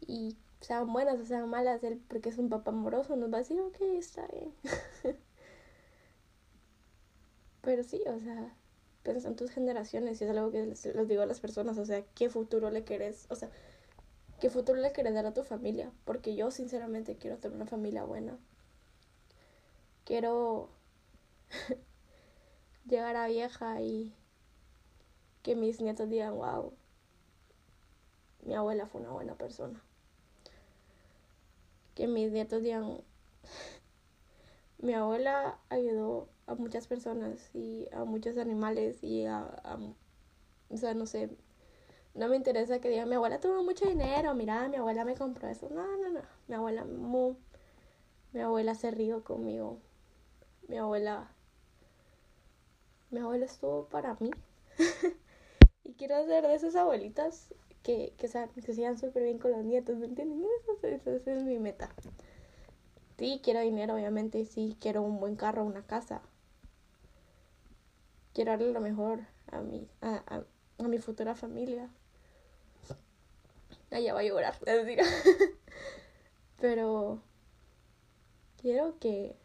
y 0.00 0.36
sean 0.60 0.92
buenas 0.92 1.20
o 1.20 1.24
sean 1.24 1.48
malas, 1.48 1.84
él 1.84 2.02
porque 2.08 2.28
es 2.30 2.38
un 2.38 2.48
papá 2.48 2.70
amoroso 2.72 3.14
nos 3.14 3.32
va 3.32 3.36
a 3.36 3.40
decir, 3.40 3.60
ok, 3.60 3.76
está 3.96 4.26
bien. 4.28 4.52
Pero 7.62 7.82
sí, 7.82 8.02
o 8.06 8.18
sea, 8.18 8.56
piensa 9.12 9.28
en 9.28 9.36
tus 9.36 9.50
generaciones 9.50 10.20
y 10.20 10.24
es 10.24 10.30
algo 10.30 10.50
que 10.50 10.66
les, 10.66 11.08
digo 11.08 11.22
a 11.22 11.26
las 11.26 11.40
personas, 11.40 11.78
o 11.78 11.84
sea, 11.84 12.02
¿qué 12.14 12.28
futuro 12.28 12.70
le 12.70 12.84
querés? 12.84 13.26
O 13.30 13.36
sea, 13.36 13.50
¿qué 14.40 14.50
futuro 14.50 14.80
le 14.80 14.92
querés 14.92 15.14
dar 15.14 15.26
a 15.26 15.34
tu 15.34 15.42
familia? 15.44 15.92
Porque 16.04 16.36
yo 16.36 16.50
sinceramente 16.50 17.16
quiero 17.16 17.38
tener 17.38 17.56
una 17.56 17.66
familia 17.66 18.04
buena. 18.04 18.38
Quiero 20.04 20.68
llegar 22.86 23.16
a 23.16 23.26
vieja 23.28 23.80
y 23.80 24.14
que 25.42 25.56
mis 25.56 25.80
nietos 25.80 26.08
digan, 26.08 26.34
wow, 26.34 26.72
mi 28.44 28.54
abuela 28.54 28.86
fue 28.86 29.00
una 29.00 29.10
buena 29.10 29.34
persona 29.34 29.82
que 31.96 32.06
mis 32.06 32.30
nietos 32.30 32.62
digan, 32.62 32.98
mi 34.78 34.94
abuela 34.94 35.58
ayudó 35.68 36.28
a 36.46 36.54
muchas 36.54 36.86
personas 36.86 37.50
y 37.54 37.88
a 37.92 38.04
muchos 38.04 38.38
animales 38.38 39.02
y 39.02 39.24
a, 39.26 39.62
o 40.68 40.76
sea, 40.76 40.94
no 40.94 41.06
sé, 41.06 41.30
no 42.14 42.28
me 42.28 42.36
interesa 42.36 42.80
que 42.80 42.88
digan, 42.88 43.08
mi 43.08 43.14
abuela 43.14 43.40
tuvo 43.40 43.62
mucho 43.62 43.86
dinero, 43.86 44.34
mira, 44.34 44.68
mi 44.68 44.76
abuela 44.76 45.04
me 45.04 45.14
compró 45.16 45.48
eso. 45.48 45.68
No, 45.70 45.84
no, 45.96 46.10
no, 46.10 46.20
mi 46.48 46.54
abuela, 46.54 46.84
mi 48.32 48.40
abuela 48.40 48.74
se 48.74 48.90
rió 48.90 49.24
conmigo, 49.24 49.80
mi 50.68 50.78
abuela, 50.78 51.30
mi 53.10 53.20
abuela 53.20 53.46
estuvo 53.46 53.88
para 53.88 54.16
mí. 54.20 54.30
y 55.84 55.94
quiero 55.94 56.24
ser 56.26 56.46
de 56.46 56.54
esas 56.54 56.76
abuelitas 56.76 57.54
que, 57.82 58.14
que, 58.18 58.28
que 58.28 58.74
sigan 58.74 58.98
súper 58.98 59.22
bien 59.22 59.38
con 59.38 59.52
los 59.52 59.64
nietos, 59.64 59.96
¿me 59.96 60.06
entienden? 60.06 60.44
Eso, 60.62 61.10
esa 61.10 61.32
es 61.32 61.42
mi 61.44 61.58
meta. 61.58 61.88
Sí, 63.18 63.40
quiero 63.42 63.60
dinero, 63.60 63.94
obviamente, 63.94 64.44
sí, 64.44 64.76
quiero 64.80 65.02
un 65.02 65.18
buen 65.18 65.34
carro, 65.36 65.64
una 65.64 65.82
casa. 65.82 66.22
Quiero 68.34 68.52
darle 68.52 68.72
lo 68.72 68.80
mejor 68.80 69.26
a 69.50 69.60
mi, 69.60 69.88
a, 70.00 70.22
a, 70.28 70.44
a 70.78 70.88
mi 70.88 70.98
futura 70.98 71.34
familia. 71.34 71.90
Allá 73.90 74.14
va 74.14 74.20
a 74.20 74.24
llorar, 74.24 74.54
es 74.66 74.86
decir. 74.86 75.00
Pero 76.60 77.20
quiero 78.60 78.98
que 78.98 79.36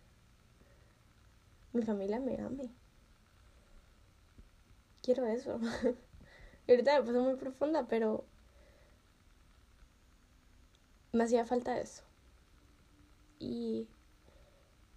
mi 1.74 1.82
familia 1.84 2.20
me 2.20 2.38
ame. 2.42 2.70
Quiero 5.02 5.26
eso. 5.26 5.60
ahorita 6.68 7.00
me 7.00 7.06
puse 7.06 7.20
muy 7.20 7.36
profunda, 7.36 7.88
pero 7.88 8.26
me 11.14 11.24
hacía 11.24 11.46
falta 11.46 11.80
eso. 11.80 12.04
Y 13.42 13.88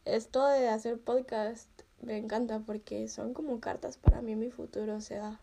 esto 0.04 0.46
de 0.46 0.68
hacer 0.68 1.00
podcast 1.00 1.68
me 2.02 2.18
encanta 2.18 2.60
porque 2.60 3.08
son 3.08 3.32
como 3.32 3.58
cartas 3.58 3.96
para 3.96 4.20
mí 4.20 4.36
mi 4.36 4.50
futuro. 4.50 4.96
O 4.96 5.00
sea, 5.00 5.40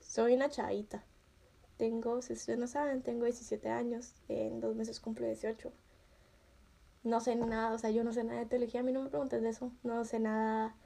soy 0.00 0.34
una 0.34 0.48
chavita. 0.48 1.04
Tengo, 1.76 2.22
si 2.22 2.34
ustedes 2.34 2.58
no 2.58 2.68
saben, 2.68 3.02
tengo 3.02 3.24
17 3.24 3.68
años. 3.68 4.14
En 4.28 4.60
dos 4.60 4.76
meses 4.76 5.00
cumplo 5.00 5.26
18. 5.26 5.72
No 7.02 7.20
sé 7.20 7.34
nada, 7.34 7.72
o 7.74 7.78
sea, 7.78 7.90
yo 7.90 8.04
no 8.04 8.12
sé 8.12 8.22
nada 8.22 8.38
de 8.38 8.46
teología. 8.46 8.80
A 8.80 8.82
mí 8.84 8.92
no 8.92 9.02
me 9.02 9.10
preguntes 9.10 9.42
de 9.42 9.48
eso. 9.48 9.72
No 9.82 10.04
sé 10.04 10.20
nada 10.20 10.76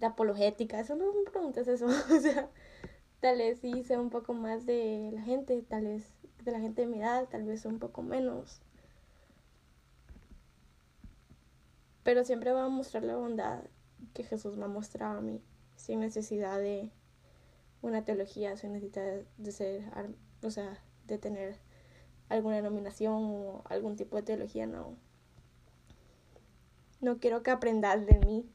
de 0.00 0.06
apologética. 0.06 0.80
Eso 0.80 0.96
no 0.96 1.12
me 1.12 1.30
preguntes 1.30 1.68
eso. 1.68 1.86
o 2.16 2.20
sea, 2.20 2.50
tal 3.20 3.38
vez 3.38 3.60
sí 3.60 3.84
sé 3.84 3.98
un 3.98 4.10
poco 4.10 4.34
más 4.34 4.66
de 4.66 5.10
la 5.14 5.22
gente. 5.22 5.62
Tal 5.62 5.84
vez 5.84 6.12
de 6.44 6.50
la 6.50 6.58
gente 6.58 6.82
de 6.82 6.88
mi 6.88 6.98
edad, 6.98 7.28
tal 7.28 7.44
vez 7.44 7.64
un 7.66 7.78
poco 7.78 8.02
menos. 8.02 8.62
Pero 12.08 12.24
siempre 12.24 12.52
va 12.52 12.64
a 12.64 12.68
mostrar 12.70 13.04
la 13.04 13.18
bondad 13.18 13.64
que 14.14 14.24
Jesús 14.24 14.56
me 14.56 14.64
ha 14.64 14.68
mostrado 14.68 15.18
a 15.18 15.20
mí, 15.20 15.42
sin 15.76 16.00
necesidad 16.00 16.58
de 16.58 16.90
una 17.82 18.02
teología, 18.02 18.56
sin 18.56 18.72
necesidad 18.72 19.26
de 19.36 19.52
ser, 19.52 19.82
o 20.42 20.50
sea, 20.50 20.82
de 21.06 21.18
tener 21.18 21.58
alguna 22.30 22.56
denominación 22.56 23.12
o 23.12 23.62
algún 23.66 23.96
tipo 23.96 24.16
de 24.16 24.22
teología, 24.22 24.66
no. 24.66 24.96
No 27.02 27.18
quiero 27.18 27.42
que 27.42 27.50
aprendas 27.50 28.06
de 28.06 28.18
mí 28.20 28.48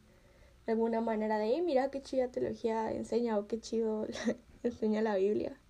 de 0.65 0.71
alguna 0.71 1.01
manera 1.01 1.37
de, 1.37 1.61
mira 1.61 1.91
qué 1.91 2.01
chida 2.01 2.31
teología 2.31 2.91
enseña 2.91 3.37
o 3.37 3.45
qué 3.45 3.59
chido 3.59 4.07
enseña 4.63 5.03
la 5.03 5.15
Biblia. 5.15 5.61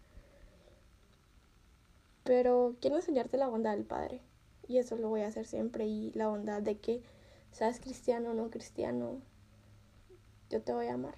Pero 2.24 2.78
quiero 2.80 2.96
enseñarte 2.96 3.36
la 3.36 3.50
bondad 3.50 3.76
del 3.76 3.84
Padre. 3.84 4.22
Y 4.70 4.78
eso 4.78 4.96
lo 4.96 5.10
voy 5.10 5.20
a 5.20 5.28
hacer 5.28 5.46
siempre. 5.46 5.86
Y 5.86 6.12
la 6.14 6.30
bondad 6.30 6.62
de 6.62 6.78
que, 6.78 7.04
seas 7.54 7.80
cristiano 7.80 8.32
o 8.32 8.34
no 8.34 8.50
cristiano, 8.50 9.22
yo 10.50 10.62
te 10.62 10.74
voy 10.74 10.88
a 10.88 10.96
amar. 10.96 11.16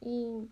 Y... 0.00 0.48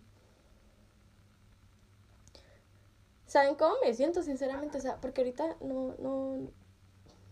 ¿Saben 3.25 3.55
cómo 3.55 3.75
me 3.83 3.93
siento, 3.93 4.23
sinceramente? 4.23 4.77
O 4.77 4.81
sea, 4.81 5.01
porque 5.01 5.21
ahorita 5.21 5.57
no, 5.59 5.95
no, 5.99 6.49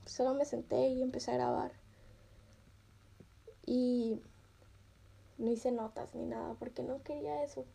solo 0.05 0.33
me 0.33 0.43
senté 0.43 0.89
y 0.89 1.01
empecé 1.01 1.31
a 1.31 1.35
grabar. 1.35 1.71
Y 3.65 4.21
no 5.37 5.49
hice 5.51 5.71
notas 5.71 6.13
ni 6.13 6.25
nada, 6.25 6.55
porque 6.59 6.83
no 6.83 7.01
quería 7.03 7.43
eso 7.43 7.65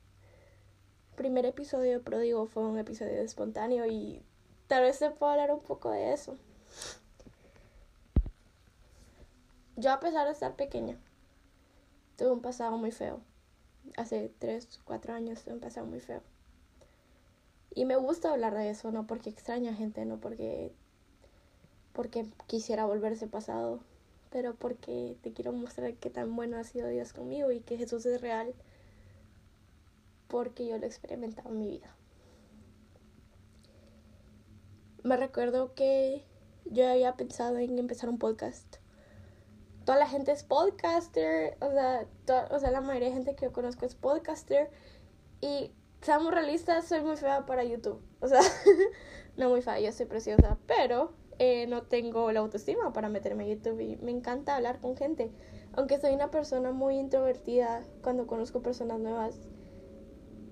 primer 1.16 1.46
episodio 1.46 1.92
de 1.92 2.00
Pródigo 2.00 2.46
fue 2.46 2.64
un 2.64 2.78
episodio 2.78 3.20
espontáneo 3.20 3.86
y 3.86 4.22
tal 4.66 4.82
vez 4.82 4.96
se 4.96 5.10
pueda 5.10 5.32
hablar 5.32 5.52
un 5.52 5.60
poco 5.60 5.90
de 5.90 6.12
eso. 6.12 6.36
Yo 9.76 9.91
a 9.91 10.00
pesar 10.00 10.26
de 10.26 10.33
estar 10.33 10.55
pequeña, 10.55 10.99
tuve 12.17 12.31
un 12.31 12.43
pasado 12.43 12.76
muy 12.76 12.93
feo. 12.93 13.21
Hace 13.97 14.31
3, 14.38 14.81
4 14.85 15.14
años 15.14 15.43
tuve 15.43 15.55
un 15.55 15.61
pasado 15.61 15.87
muy 15.87 16.00
feo. 16.00 16.23
Y 17.75 17.87
me 17.87 17.97
gusta 17.97 18.31
hablar 18.31 18.55
de 18.55 18.69
eso, 18.69 18.93
no 18.93 19.07
porque 19.07 19.31
extraña 19.31 19.75
gente, 19.75 20.05
no 20.05 20.19
porque, 20.19 20.73
porque 21.95 22.26
quisiera 22.47 22.85
volver 22.85 23.12
ese 23.12 23.26
pasado, 23.26 23.81
pero 24.31 24.55
porque 24.55 25.17
te 25.23 25.33
quiero 25.33 25.52
mostrar 25.52 25.95
qué 25.95 26.11
tan 26.11 26.37
bueno 26.37 26.59
ha 26.59 26.64
sido 26.64 26.88
Dios 26.88 27.14
conmigo 27.14 27.50
y 27.50 27.61
que 27.61 27.79
Jesús 27.79 28.05
es 28.05 28.21
real 28.21 28.55
porque 30.29 30.67
yo 30.67 30.76
lo 30.76 30.85
he 30.85 30.88
experimentado 30.88 31.49
en 31.49 31.59
mi 31.59 31.69
vida. 31.69 31.97
Me 35.02 35.17
recuerdo 35.17 35.75
que 35.75 36.25
yo 36.67 36.87
había 36.87 37.17
pensado 37.17 37.57
en 37.57 37.79
empezar 37.79 38.11
un 38.11 38.19
podcast. 38.19 38.81
Toda 39.84 39.98
la 39.98 40.06
gente 40.06 40.32
es 40.32 40.44
podcaster, 40.44 41.56
o 41.60 41.70
sea, 41.70 42.06
o 42.50 42.58
sea, 42.58 42.70
la 42.70 42.80
mayoría 42.80 43.08
de 43.08 43.14
gente 43.14 43.34
que 43.34 43.46
yo 43.46 43.52
conozco 43.52 43.84
es 43.84 43.94
podcaster. 43.94 44.70
Y 45.40 45.72
seamos 46.00 46.32
realistas, 46.32 46.86
soy 46.86 47.00
muy 47.00 47.16
fea 47.16 47.46
para 47.46 47.64
YouTube. 47.64 48.00
O 48.20 48.28
sea, 48.28 48.40
no 49.36 49.48
muy 49.50 49.62
fea, 49.62 49.80
yo 49.80 49.90
soy 49.92 50.06
preciosa, 50.06 50.58
pero 50.66 51.12
eh, 51.38 51.66
no 51.66 51.82
tengo 51.82 52.30
la 52.30 52.40
autoestima 52.40 52.92
para 52.92 53.08
meterme 53.08 53.44
en 53.44 53.58
YouTube 53.58 53.80
y 53.80 53.96
me 53.96 54.10
encanta 54.10 54.56
hablar 54.56 54.80
con 54.80 54.96
gente. 54.96 55.32
Aunque 55.72 55.98
soy 55.98 56.14
una 56.14 56.30
persona 56.30 56.72
muy 56.72 56.96
introvertida, 56.96 57.82
cuando 58.02 58.26
conozco 58.26 58.62
personas 58.62 59.00
nuevas, 59.00 59.40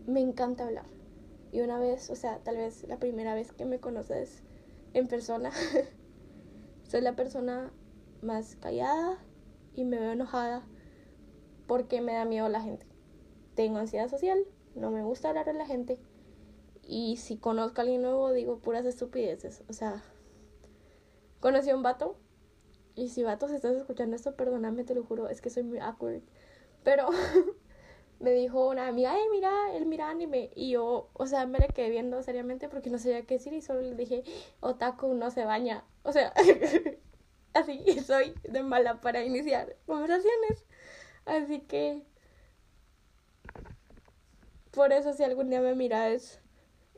me 0.07 0.21
encanta 0.21 0.65
hablar. 0.65 0.87
Y 1.53 1.61
una 1.61 1.79
vez, 1.79 2.11
o 2.11 2.17
sea, 2.17 2.39
tal 2.39 2.57
vez 2.57 2.87
la 2.89 2.99
primera 2.99 3.35
vez 3.35 3.53
que 3.53 3.65
me 3.65 3.81
conoces, 3.81 4.43
en 4.95 5.07
persona 5.07 5.53
soy 6.89 7.01
la 7.01 7.15
persona 7.15 7.73
más 8.23 8.57
callada 8.57 9.19
y 9.75 9.85
me 9.85 9.99
veo 9.99 10.13
enojada 10.13 10.65
porque 11.67 12.01
me 12.01 12.15
da 12.15 12.25
miedo 12.25 12.49
la 12.49 12.61
gente. 12.61 12.87
Tengo 13.55 13.79
ansiedad 13.79 14.09
social, 14.09 14.39
no 14.75 14.91
me 14.91 15.03
gusta 15.03 15.29
hablar 15.29 15.49
a 15.49 15.53
la 15.53 15.67
gente 15.67 15.99
y 16.83 17.17
si 17.19 17.37
conozco 17.37 17.81
a 17.81 17.83
alguien 17.83 18.03
nuevo 18.03 18.33
digo 18.33 18.59
puras 18.59 18.85
estupideces. 18.85 19.63
O 19.69 19.73
sea, 19.73 20.03
conocí 21.41 21.71
a 21.71 21.77
un 21.77 21.83
vato 21.83 22.17
y 22.95 23.09
si 23.09 23.23
vato 23.23 23.49
si 23.49 23.55
estás 23.55 23.77
escuchando 23.77 24.17
esto, 24.17 24.35
perdóname, 24.35 24.85
te 24.85 24.95
lo 24.95 25.05
juro, 25.05 25.29
es 25.29 25.41
que 25.41 25.51
soy 25.51 25.63
muy 25.63 25.79
awkward. 25.79 26.23
Pero 26.83 27.09
me 28.21 28.33
dijo 28.33 28.69
una 28.69 28.89
amiga, 28.89 29.13
ay, 29.13 29.23
mira, 29.31 29.53
él 29.75 29.87
mira 29.87 30.11
anime. 30.11 30.51
Y 30.55 30.71
yo, 30.71 31.09
o 31.13 31.27
sea, 31.27 31.47
me 31.47 31.59
le 31.59 31.69
quedé 31.69 31.91
viendo 31.91 32.23
seriamente 32.23 32.69
porque 32.69 32.91
no 32.91 32.99
sabía 32.99 33.23
qué 33.23 33.35
decir 33.35 33.53
y 33.53 33.63
solo 33.63 33.81
le 33.81 33.95
dije, 33.95 34.25
otaku 34.61 35.15
no 35.15 35.31
se 35.31 35.45
baña. 35.45 35.85
O 36.03 36.13
sea, 36.13 36.35
así 37.55 37.85
soy 38.07 38.35
de 38.45 38.63
mala 38.63 39.01
para 39.01 39.25
iniciar 39.25 39.77
conversaciones. 39.87 40.65
Así 41.27 41.61
que, 41.61 42.03
por 44.71 44.93
eso 44.93 45.13
si 45.13 45.25
algún 45.25 45.51
día 45.51 45.61
me 45.61 45.75
miras 45.75 46.41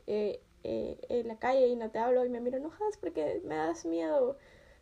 eh, 0.07 0.41
eh, 0.63 0.99
en 1.09 1.27
la 1.27 1.37
calle 1.37 1.67
y 1.67 1.75
no 1.75 1.89
te 1.91 1.99
hablo 1.99 2.25
y 2.25 2.29
me 2.29 2.39
miro 2.39 2.57
enojadas 2.57 2.97
porque 2.97 3.41
me 3.45 3.55
das 3.55 3.85
miedo. 3.85 4.37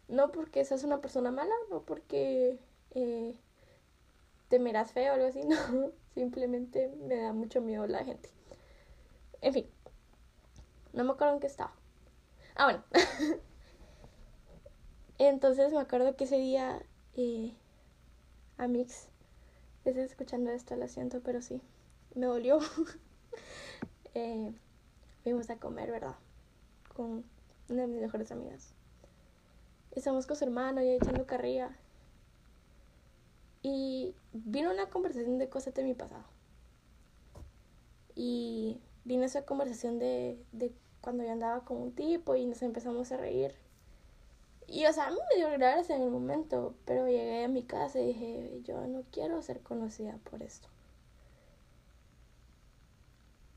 No 0.08 0.32
porque 0.32 0.66
seas 0.66 0.84
una 0.84 1.02
persona 1.02 1.32
mala, 1.32 1.56
no 1.70 1.84
porque 1.84 2.60
eh, 2.92 3.36
te 4.50 4.60
miras 4.60 4.92
feo 4.92 5.14
o 5.14 5.16
algo 5.16 5.28
así, 5.28 5.44
no. 5.46 5.92
Simplemente 6.14 6.90
me 7.08 7.16
da 7.16 7.32
mucho 7.34 7.62
miedo 7.62 7.88
la 7.88 8.04
gente. 8.04 8.30
En 9.40 9.54
fin, 9.54 9.70
no 10.94 11.04
me 11.04 11.12
acuerdo 11.12 11.36
en 11.36 11.40
qué 11.40 11.48
estaba. 11.48 11.74
Ah, 12.56 12.66
bueno. 12.66 12.84
Entonces 15.28 15.72
me 15.72 15.80
acuerdo 15.80 16.16
que 16.16 16.24
ese 16.24 16.40
día, 16.40 16.82
eh, 17.16 17.54
Amix, 18.58 19.08
estás 19.86 20.10
escuchando 20.10 20.50
esto, 20.50 20.76
lo 20.76 20.88
siento, 20.88 21.22
pero 21.22 21.44
sí, 21.44 21.62
me 22.16 22.26
dolió. 22.26 22.58
eh, 24.16 24.52
fuimos 25.22 25.48
a 25.52 25.58
comer, 25.58 25.92
¿verdad? 25.92 26.16
Con 26.96 27.24
una 27.70 27.82
de 27.84 27.88
mis 27.88 28.02
mejores 28.02 28.32
amigas. 28.32 28.74
Estamos 29.92 30.26
con 30.26 30.38
su 30.38 30.44
hermano 30.44 30.82
y 30.82 30.90
echando 30.90 31.28
carrilla. 31.28 31.78
Y 33.62 34.16
vino 34.34 34.72
una 34.72 34.90
conversación 34.90 35.38
de 35.38 35.50
cosas 35.50 35.76
de 35.76 35.84
mi 35.84 35.94
pasado. 35.94 36.26
Y 38.16 38.82
vino 39.06 39.24
esa 39.24 39.46
conversación 39.46 40.00
de, 40.00 40.44
de 40.52 40.74
cuando 41.00 41.24
yo 41.24 41.32
andaba 41.32 41.64
con 41.64 41.78
un 41.78 41.92
tipo 41.92 42.36
y 42.36 42.48
nos 42.48 42.64
empezamos 42.64 43.12
a 43.12 43.18
reír. 43.18 43.54
Y 44.68 44.86
o 44.86 44.94
sea, 44.94 45.08
a 45.08 45.12
mí 45.12 45.18
me 45.30 45.38
dio 45.38 45.52
gracia 45.52 45.96
en 45.96 46.04
el 46.04 46.12
momento, 46.12 46.76
pero 46.86 47.08
llegué 47.08 47.44
a 47.44 47.48
mi 47.48 47.64
casa 47.64 48.00
y 48.00 48.08
dije, 48.08 48.62
yo 48.64 48.88
no 48.88 49.04
quiero 49.12 49.42
ser 49.42 49.62
conocida 49.62 50.18
por 50.30 50.42
esto. 50.44 50.68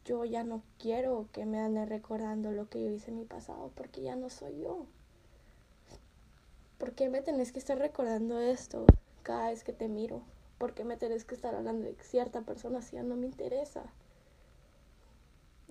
Yo 0.04 0.24
ya 0.24 0.44
no 0.44 0.62
quiero 0.78 1.28
que 1.32 1.46
me 1.46 1.60
ande 1.60 1.86
recordando 1.86 2.52
lo 2.52 2.68
que 2.68 2.82
yo 2.82 2.90
hice 2.90 3.10
en 3.10 3.18
mi 3.18 3.24
pasado, 3.24 3.70
porque 3.74 4.02
ya 4.02 4.16
no 4.16 4.28
soy 4.28 4.60
yo. 4.60 4.86
¿Por 6.78 6.92
qué 6.92 7.08
me 7.08 7.22
tenés 7.22 7.52
que 7.52 7.58
estar 7.58 7.78
recordando 7.78 8.40
esto? 8.40 8.84
cada 9.24 9.48
vez 9.48 9.64
que 9.64 9.72
te 9.72 9.88
miro. 9.88 10.22
porque 10.58 10.84
me 10.84 10.96
tenés 10.96 11.24
que 11.24 11.34
estar 11.34 11.54
hablando 11.54 11.84
de 11.84 11.96
cierta 12.00 12.42
persona 12.42 12.80
si 12.80 12.96
ya 12.96 13.02
no 13.02 13.16
me 13.16 13.26
interesa? 13.26 13.82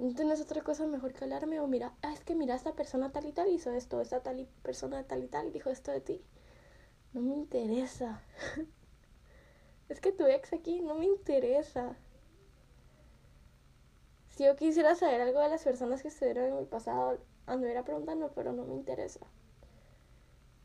¿No 0.04 0.14
tienes 0.14 0.42
otra 0.42 0.62
cosa 0.62 0.86
mejor 0.86 1.14
que 1.14 1.24
hablarme? 1.24 1.62
O 1.62 1.68
mira, 1.68 1.94
ah, 2.02 2.12
es 2.12 2.20
que 2.26 2.36
mira, 2.36 2.56
esta 2.56 2.74
persona 2.74 3.14
tal 3.14 3.26
y 3.26 3.32
tal 3.32 3.48
hizo 3.48 3.72
esto, 3.72 4.02
esta 4.02 4.22
tal 4.22 4.46
persona 4.62 5.06
tal 5.06 5.24
y 5.24 5.28
tal 5.28 5.54
dijo 5.54 5.70
esto 5.70 5.94
de 5.94 6.02
ti. 6.02 6.22
No 7.14 7.22
me 7.22 7.34
interesa. 7.34 8.22
es 9.88 10.02
que 10.02 10.12
tu 10.12 10.26
ex 10.26 10.52
aquí 10.52 10.82
no 10.82 10.96
me 10.96 11.06
interesa. 11.06 11.96
Si 14.28 14.44
yo 14.44 14.58
quisiera 14.58 14.94
saber 14.96 15.22
algo 15.22 15.40
de 15.40 15.48
las 15.48 15.64
personas 15.64 16.02
que 16.02 16.10
estuvieron 16.10 16.48
en 16.48 16.58
mi 16.58 16.66
pasado, 16.66 17.20
anduviera 17.46 17.86
preguntando, 17.86 18.34
pero 18.36 18.52
no 18.52 18.66
me 18.66 18.74
interesa. 18.74 19.22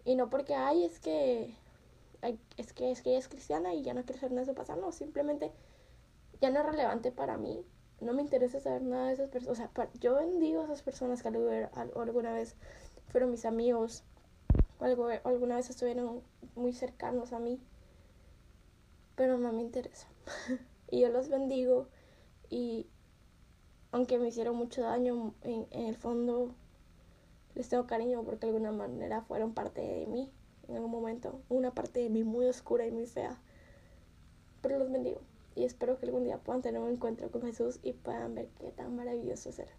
Y 0.04 0.16
no 0.16 0.30
porque, 0.30 0.56
ay, 0.56 0.82
es 0.84 0.98
que 0.98 1.54
es 2.56 2.72
que 2.72 2.90
es 2.90 3.02
que 3.02 3.10
ella 3.10 3.20
es 3.20 3.28
cristiana 3.28 3.72
y 3.72 3.82
ya 3.82 3.94
no 3.94 4.02
quiero 4.02 4.18
saber 4.18 4.32
nada 4.32 4.46
de 4.46 4.50
su 4.52 4.56
pasado. 4.56 4.80
No, 4.80 4.90
simplemente 4.90 5.52
ya 6.40 6.50
no 6.50 6.58
es 6.58 6.66
relevante 6.66 7.12
para 7.12 7.38
mí. 7.38 7.64
No 8.00 8.12
me 8.12 8.22
interesa 8.22 8.60
saber 8.60 8.82
nada 8.82 9.08
de 9.08 9.14
esas 9.14 9.28
personas. 9.28 9.58
O 9.58 9.60
sea, 9.60 9.90
yo 10.00 10.14
bendigo 10.14 10.60
a 10.60 10.64
esas 10.64 10.82
personas 10.82 11.22
que 11.22 11.28
alguna 11.28 12.32
vez 12.32 12.56
fueron 13.08 13.30
mis 13.30 13.44
amigos 13.44 14.04
algo, 14.80 15.08
alguna 15.24 15.56
vez 15.56 15.70
estuvieron 15.70 16.22
muy 16.54 16.72
cercanos 16.72 17.32
a 17.32 17.38
mí. 17.38 17.60
Pero 19.16 19.38
no 19.38 19.52
me 19.52 19.62
interesa. 19.62 20.06
y 20.90 21.00
yo 21.00 21.08
los 21.08 21.28
bendigo 21.28 21.88
y 22.48 22.86
aunque 23.90 24.18
me 24.18 24.28
hicieron 24.28 24.56
mucho 24.56 24.82
daño, 24.82 25.34
en, 25.42 25.66
en 25.70 25.86
el 25.86 25.96
fondo 25.96 26.54
les 27.54 27.68
tengo 27.68 27.86
cariño 27.86 28.22
porque 28.22 28.46
de 28.46 28.52
alguna 28.52 28.70
manera 28.70 29.22
fueron 29.22 29.54
parte 29.54 29.80
de 29.80 30.06
mí 30.06 30.30
en 30.68 30.76
algún 30.76 30.90
momento, 30.90 31.40
una 31.48 31.74
parte 31.74 32.00
de 32.00 32.10
mí 32.10 32.22
muy 32.22 32.46
oscura 32.46 32.86
y 32.86 32.92
muy 32.92 33.06
fea. 33.06 33.40
Pero 34.60 34.78
los 34.78 34.90
bendigo 34.90 35.20
y 35.58 35.64
espero 35.64 35.98
que 35.98 36.06
algún 36.06 36.22
día 36.22 36.38
puedan 36.38 36.62
tener 36.62 36.80
un 36.80 36.88
encuentro 36.88 37.30
con 37.32 37.42
Jesús 37.42 37.80
y 37.82 37.92
puedan 37.92 38.36
ver 38.36 38.48
qué 38.60 38.70
tan 38.70 38.94
maravilloso 38.94 39.50
será. 39.50 39.72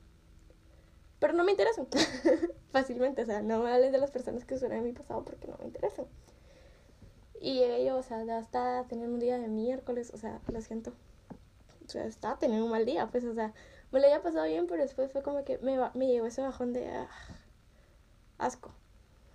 Pero 1.20 1.32
no 1.34 1.46
me 1.46 1.52
interesan 1.52 1.88
fácilmente, 2.72 3.22
o 3.22 3.26
sea, 3.26 3.42
no 3.42 3.64
me 3.64 3.72
hablen 3.72 3.94
de 3.94 3.98
las 3.98 4.12
personas 4.12 4.44
que 4.44 4.58
suenan 4.58 4.80
en 4.80 4.84
mi 4.84 4.92
pasado 4.92 5.24
porque 5.24 5.48
no 5.48 5.58
me 5.58 5.66
interesan. 5.66 6.06
Y 7.40 7.62
yo, 7.86 7.96
o 7.96 8.04
sea, 8.04 8.26
ya 8.26 8.40
está 8.40 8.86
teniendo 8.90 9.14
un 9.14 9.22
día 9.22 9.40
de 9.40 9.48
miércoles, 9.48 10.12
o 10.14 10.18
sea, 10.18 10.42
lo 10.52 10.60
siento. 10.60 10.92
O 11.86 11.90
sea, 11.90 12.06
estaba 12.06 12.38
teniendo 12.38 12.66
un 12.66 12.72
mal 12.72 12.86
día, 12.86 13.08
pues, 13.08 13.24
o 13.24 13.34
sea, 13.34 13.54
me 13.92 14.02
lo 14.02 14.06
había 14.06 14.22
pasado 14.22 14.46
bien, 14.46 14.68
pero 14.68 14.82
después 14.82 15.14
fue 15.14 15.24
como 15.24 15.46
que 15.46 15.60
me, 15.60 15.80
me 15.94 16.08
llegó 16.08 16.26
ese 16.26 16.42
bajón 16.42 16.74
de 16.74 16.90
ah, 16.90 17.10
asco. 18.38 18.74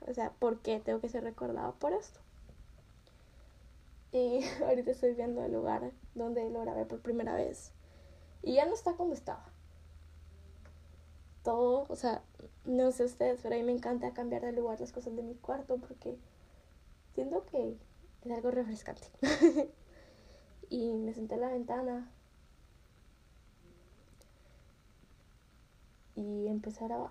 O 0.07 0.13
sea, 0.13 0.31
¿por 0.33 0.59
qué 0.61 0.79
tengo 0.79 1.01
que 1.01 1.09
ser 1.09 1.25
recordado 1.25 1.75
por 1.77 1.95
esto? 1.95 2.21
Y 4.15 4.45
ahorita 4.65 4.93
estoy 4.93 5.13
viendo 5.15 5.45
el 5.45 5.53
lugar 5.53 5.91
donde 6.15 6.49
lo 6.49 6.61
grabé 6.61 6.87
por 6.87 7.01
primera 7.01 7.35
vez. 7.35 7.73
Y 8.43 8.55
ya 8.55 8.65
no 8.65 8.73
está 8.73 8.95
como 8.95 9.13
estaba. 9.13 9.45
Todo, 11.43 11.85
o 11.89 11.97
sea, 11.97 12.23
no 12.65 12.93
sé 12.93 13.05
ustedes, 13.05 13.41
pero 13.43 13.57
a 13.57 13.59
mí 13.59 13.65
me 13.65 13.73
encanta 13.73 14.15
cambiar 14.15 14.43
de 14.43 14.53
lugar 14.53 14.81
las 14.81 14.93
cosas 14.93 15.17
de 15.17 15.23
mi 15.23 15.35
cuarto 15.35 15.79
porque 15.79 16.17
siento 17.15 17.45
que 17.47 17.77
es 18.25 18.31
algo 18.31 18.53
refrescante. 18.53 19.09
y 20.71 20.93
me 20.93 21.13
senté 21.13 21.35
en 21.35 21.41
la 21.41 21.49
ventana 21.49 22.11
y 26.15 26.47
empecé 26.47 26.85
a 26.85 26.89
grabar. 26.89 27.11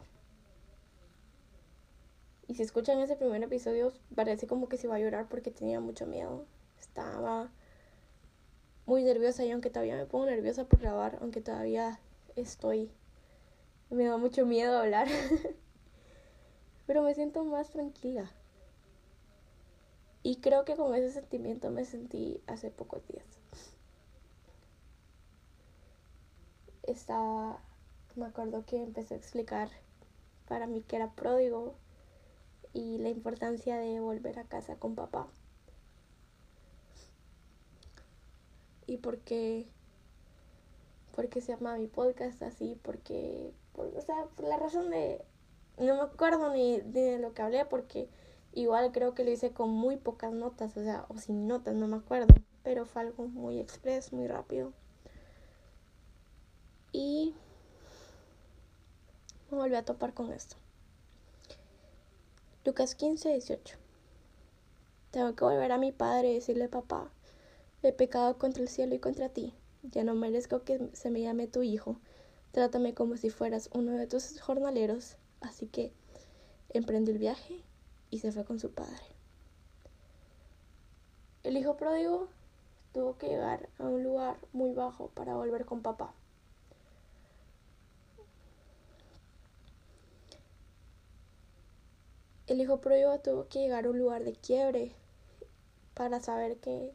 Y 2.48 2.56
si 2.56 2.63
escuchan 2.63 3.00
ese 3.00 3.18
primer 3.18 3.44
episodio, 3.44 3.92
parece 4.16 4.48
como 4.48 4.70
que 4.70 4.78
se 4.78 4.88
va 4.88 4.96
a 4.96 5.00
llorar 5.00 5.28
porque 5.28 5.52
tenía 5.52 5.82
mucho 5.82 6.08
miedo. 6.08 6.46
Estaba 6.94 7.50
muy 8.86 9.04
nerviosa 9.04 9.44
y 9.44 9.50
aunque 9.50 9.72
todavía 9.72 9.96
me 9.96 10.06
pongo 10.06 10.28
nerviosa 10.28 10.66
por 10.66 10.80
grabar, 10.80 11.18
aunque 11.22 11.42
todavía 11.42 12.00
estoy, 12.36 12.92
me 13.90 14.06
da 14.06 14.18
mucho 14.18 14.46
miedo 14.46 14.78
hablar. 14.78 15.08
Pero 16.86 17.02
me 17.02 17.16
siento 17.16 17.44
más 17.46 17.72
tranquila. 17.72 18.32
Y 20.22 20.36
creo 20.36 20.66
que 20.66 20.76
con 20.76 20.94
ese 20.94 21.10
sentimiento 21.10 21.72
me 21.72 21.84
sentí 21.84 22.44
hace 22.46 22.70
pocos 22.70 23.02
días. 23.08 23.26
Estaba, 26.84 27.60
me 28.16 28.28
acuerdo 28.28 28.68
que 28.68 28.84
empecé 28.84 29.16
a 29.16 29.18
explicar 29.18 29.72
para 30.48 30.68
mí 30.68 30.84
que 30.84 30.98
era 30.98 31.16
pródigo 31.16 31.74
y 32.72 33.00
la 33.00 33.10
importancia 33.10 33.80
de 33.80 34.00
volver 34.00 34.38
a 34.38 34.44
casa 34.44 34.76
con 34.76 34.94
papá. 34.94 35.28
Y 38.88 38.98
porque 38.98 39.67
porque 41.15 41.41
se 41.41 41.54
llama 41.54 41.78
mi 41.78 41.88
podcast 41.88 42.41
así, 42.41 42.78
porque, 42.82 43.54
o 43.76 44.02
sea, 44.02 44.26
por 44.36 44.46
la 44.46 44.58
razón 44.58 44.89
de, 44.89 45.24
no 45.78 45.96
me 45.96 46.02
acuerdo 46.02 46.52
ni, 46.52 46.80
de 46.82 47.19
lo 47.19 47.34
que 47.34 47.41
hablé, 47.43 47.65
porque 47.65 48.10
igual 48.52 48.91
creo 48.91 49.13
que 49.13 49.24
lo 49.24 49.32
hice 49.32 49.52
con 49.52 49.69
muy 49.69 49.98
pocas 49.98 50.34
notas, 50.34 50.76
o 50.76 50.84
sea, 50.84 51.06
o 51.10 51.17
sin 51.17 51.48
notas, 51.48 51.76
no 51.76 51.88
me 51.88 51.98
acuerdo, 51.98 52.34
pero 52.63 52.86
fue 52.86 53.04
algo 53.04 53.28
muy 53.28 53.60
express, 53.60 54.12
muy 54.12 54.28
rápido. 54.28 54.74
Y 56.91 57.36
me 59.52 59.58
volví 59.58 59.76
a 59.76 59.86
topar 59.86 60.13
con 60.13 60.32
esto. 60.32 60.56
Lucas 62.65 62.96
15, 62.96 63.30
18. 63.30 63.78
Tengo 65.12 65.36
que 65.36 65.43
volver 65.43 65.72
a 65.72 65.78
mi 65.78 65.91
padre 65.91 66.32
y 66.32 66.36
decirle, 66.36 66.69
papá, 66.69 67.12
he 67.84 67.93
pecado 67.93 68.38
contra 68.38 68.63
el 68.63 68.69
cielo 68.69 68.96
y 68.96 69.00
contra 69.00 69.30
ti. 69.30 69.54
Ya 69.84 70.04
no 70.04 70.15
merezco 70.15 70.63
que 70.63 70.89
se 70.93 71.10
me 71.10 71.22
llame 71.22 71.48
tu 71.48 71.63
hijo. 71.63 71.98
Trátame 72.52 72.93
como 72.93 73.17
si 73.17 73.30
fueras 73.30 73.69
uno 73.74 73.91
de 73.93 74.08
tus 74.08 74.39
jornaleros. 74.39 75.17
Así 75.41 75.67
que 75.67 75.91
emprendió 76.69 77.13
el 77.13 77.19
viaje 77.19 77.62
y 78.10 78.19
se 78.19 78.32
fue 78.32 78.46
con 78.46 78.60
su 78.60 78.72
padre. 78.72 79.04
El 81.43 81.58
hijo 81.58 81.76
pródigo 81.76 82.30
tuvo 82.93 83.17
que 83.17 83.28
llegar 83.28 83.67
a 83.78 83.84
un 83.84 84.04
lugar 84.04 84.38
muy 84.54 84.72
bajo 84.72 85.10
para 85.10 85.36
volver 85.36 85.65
con 85.65 85.82
papá. 85.82 86.13
El 92.48 92.62
hijo 92.62 92.80
pródigo 92.80 93.19
tuvo 93.19 93.48
que 93.48 93.60
llegar 93.60 93.86
a 93.86 93.89
un 93.89 93.98
lugar 93.98 94.24
de 94.24 94.34
quiebre 94.34 94.93
para 95.93 96.19
saber 96.19 96.58
que 96.58 96.93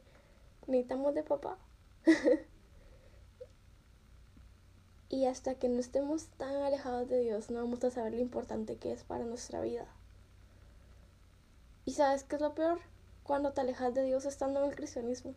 necesitamos 0.68 1.14
de 1.14 1.22
papá. 1.22 1.58
y 5.08 5.24
hasta 5.24 5.54
que 5.54 5.68
no 5.68 5.80
estemos 5.80 6.26
tan 6.36 6.54
alejados 6.56 7.08
de 7.08 7.20
Dios, 7.20 7.50
no 7.50 7.60
vamos 7.60 7.82
a 7.84 7.90
saber 7.90 8.12
lo 8.12 8.20
importante 8.20 8.76
que 8.76 8.92
es 8.92 9.02
para 9.04 9.24
nuestra 9.24 9.60
vida. 9.60 9.86
¿Y 11.84 11.92
sabes 11.92 12.22
qué 12.24 12.36
es 12.36 12.42
lo 12.42 12.54
peor? 12.54 12.80
Cuando 13.22 13.52
te 13.52 13.62
alejas 13.62 13.94
de 13.94 14.04
Dios 14.04 14.26
estando 14.26 14.62
en 14.62 14.70
el 14.70 14.76
cristianismo. 14.76 15.34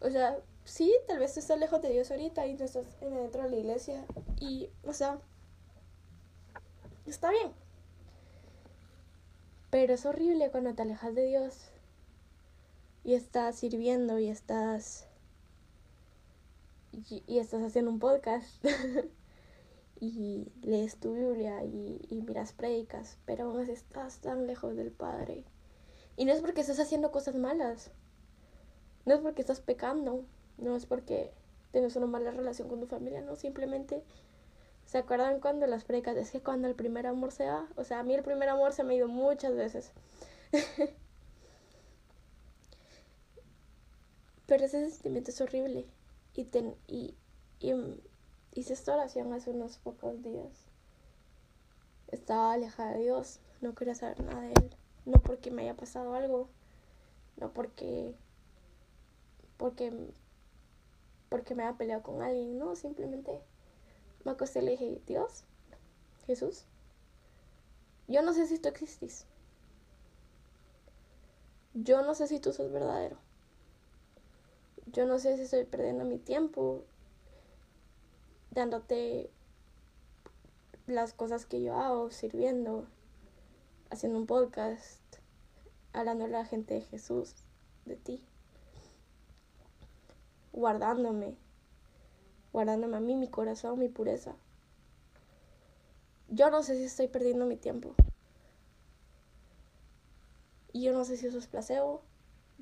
O 0.00 0.10
sea, 0.10 0.38
sí, 0.64 0.92
tal 1.06 1.18
vez 1.18 1.36
estás 1.36 1.58
lejos 1.58 1.82
de 1.82 1.90
Dios 1.90 2.10
ahorita 2.10 2.46
y 2.46 2.54
no 2.54 2.64
estás 2.64 2.86
dentro 3.00 3.42
de 3.42 3.50
la 3.50 3.56
iglesia. 3.56 4.04
Y, 4.40 4.70
o 4.84 4.92
sea, 4.92 5.18
está 7.06 7.30
bien. 7.30 7.52
Pero 9.70 9.94
es 9.94 10.04
horrible 10.04 10.50
cuando 10.50 10.74
te 10.74 10.82
alejas 10.82 11.14
de 11.14 11.24
Dios 11.26 11.71
y 13.04 13.14
estás 13.14 13.56
sirviendo 13.56 14.18
y 14.18 14.28
estás 14.28 15.06
y, 16.92 17.38
estás 17.38 17.62
haciendo 17.62 17.90
un 17.90 17.98
podcast 17.98 18.64
y 20.00 20.52
lees 20.62 20.96
tu 20.96 21.14
Biblia 21.14 21.64
y, 21.64 22.22
miras 22.26 22.52
predicas, 22.52 23.18
pero 23.24 23.44
aún 23.44 23.60
así 23.60 23.72
estás 23.72 24.18
tan 24.18 24.46
lejos 24.46 24.76
del 24.76 24.90
Padre. 24.90 25.44
Y 26.16 26.26
no 26.26 26.32
es 26.32 26.40
porque 26.40 26.60
estás 26.60 26.78
haciendo 26.80 27.10
cosas 27.10 27.34
malas, 27.36 27.90
no 29.06 29.14
es 29.14 29.20
porque 29.20 29.40
estás 29.40 29.60
pecando, 29.60 30.24
no 30.58 30.76
es 30.76 30.84
porque 30.86 31.32
tienes 31.70 31.96
una 31.96 32.06
mala 32.06 32.30
relación 32.30 32.68
con 32.68 32.80
tu 32.80 32.86
familia, 32.86 33.22
no, 33.22 33.36
simplemente 33.36 34.04
¿Se 34.84 34.98
acuerdan 34.98 35.40
cuando 35.40 35.66
las 35.66 35.84
predicas? 35.84 36.16
Es 36.16 36.30
que 36.30 36.42
cuando 36.42 36.68
el 36.68 36.74
primer 36.74 37.06
amor 37.06 37.32
se 37.32 37.46
va, 37.46 37.66
o 37.76 37.84
sea, 37.84 38.00
a 38.00 38.02
mí 38.02 38.14
el 38.14 38.22
primer 38.22 38.48
amor 38.48 38.72
se 38.72 38.84
me 38.84 38.92
ha 38.92 38.96
ido 38.96 39.08
muchas 39.08 39.54
veces. 39.54 39.92
Pero 44.46 44.64
ese 44.64 44.88
sentimiento 44.90 45.30
es 45.30 45.40
horrible. 45.40 45.86
Y, 46.34 46.44
ten, 46.44 46.76
y, 46.86 47.14
y 47.60 47.74
hice 48.54 48.72
esta 48.72 48.94
oración 48.94 49.32
hace 49.32 49.50
unos 49.50 49.78
pocos 49.78 50.22
días. 50.22 50.68
Estaba 52.12 52.52
alejada 52.52 52.92
de 52.92 53.00
Dios, 53.02 53.40
no 53.60 53.74
quería 53.74 53.94
saber 53.96 54.20
nada 54.20 54.42
de 54.42 54.52
Él. 54.52 54.70
No 55.04 55.20
porque 55.20 55.50
me 55.50 55.62
haya 55.62 55.74
pasado 55.76 56.14
algo, 56.14 56.48
no 57.38 57.52
porque, 57.52 58.14
porque, 59.56 59.92
porque 61.28 61.54
me 61.54 61.64
haya 61.64 61.76
peleado 61.76 62.02
con 62.02 62.22
alguien, 62.22 62.58
no, 62.58 62.76
simplemente 62.76 63.40
me 64.24 64.32
acosté 64.32 64.60
y 64.60 64.62
le 64.62 64.70
dije, 64.72 65.02
Dios, 65.06 65.44
Jesús, 66.26 66.66
yo 68.08 68.22
no 68.22 68.32
sé 68.32 68.46
si 68.46 68.58
tú 68.58 68.68
existís. 68.68 69.26
Yo 71.74 72.02
no 72.02 72.14
sé 72.14 72.26
si 72.28 72.38
tú 72.40 72.52
sos 72.52 72.70
verdadero. 72.72 73.18
Yo 74.92 75.06
no 75.06 75.18
sé 75.18 75.36
si 75.36 75.42
estoy 75.42 75.64
perdiendo 75.64 76.04
mi 76.04 76.18
tiempo 76.18 76.84
dándote 78.50 79.30
las 80.86 81.14
cosas 81.14 81.46
que 81.46 81.62
yo 81.62 81.74
hago, 81.76 82.10
sirviendo, 82.10 82.86
haciendo 83.88 84.18
un 84.18 84.26
podcast, 84.26 85.00
hablando 85.94 86.26
a 86.26 86.28
la 86.28 86.44
gente 86.44 86.74
de 86.74 86.82
Jesús, 86.82 87.34
de 87.86 87.96
ti, 87.96 88.22
guardándome, 90.52 91.36
guardándome 92.52 92.98
a 92.98 93.00
mí, 93.00 93.16
mi 93.16 93.28
corazón, 93.28 93.78
mi 93.78 93.88
pureza. 93.88 94.34
Yo 96.28 96.50
no 96.50 96.62
sé 96.62 96.76
si 96.76 96.84
estoy 96.84 97.08
perdiendo 97.08 97.46
mi 97.46 97.56
tiempo. 97.56 97.94
Y 100.74 100.82
yo 100.82 100.92
no 100.92 101.04
sé 101.06 101.16
si 101.16 101.26
eso 101.26 101.38
es 101.38 101.46
placebo, 101.46 102.02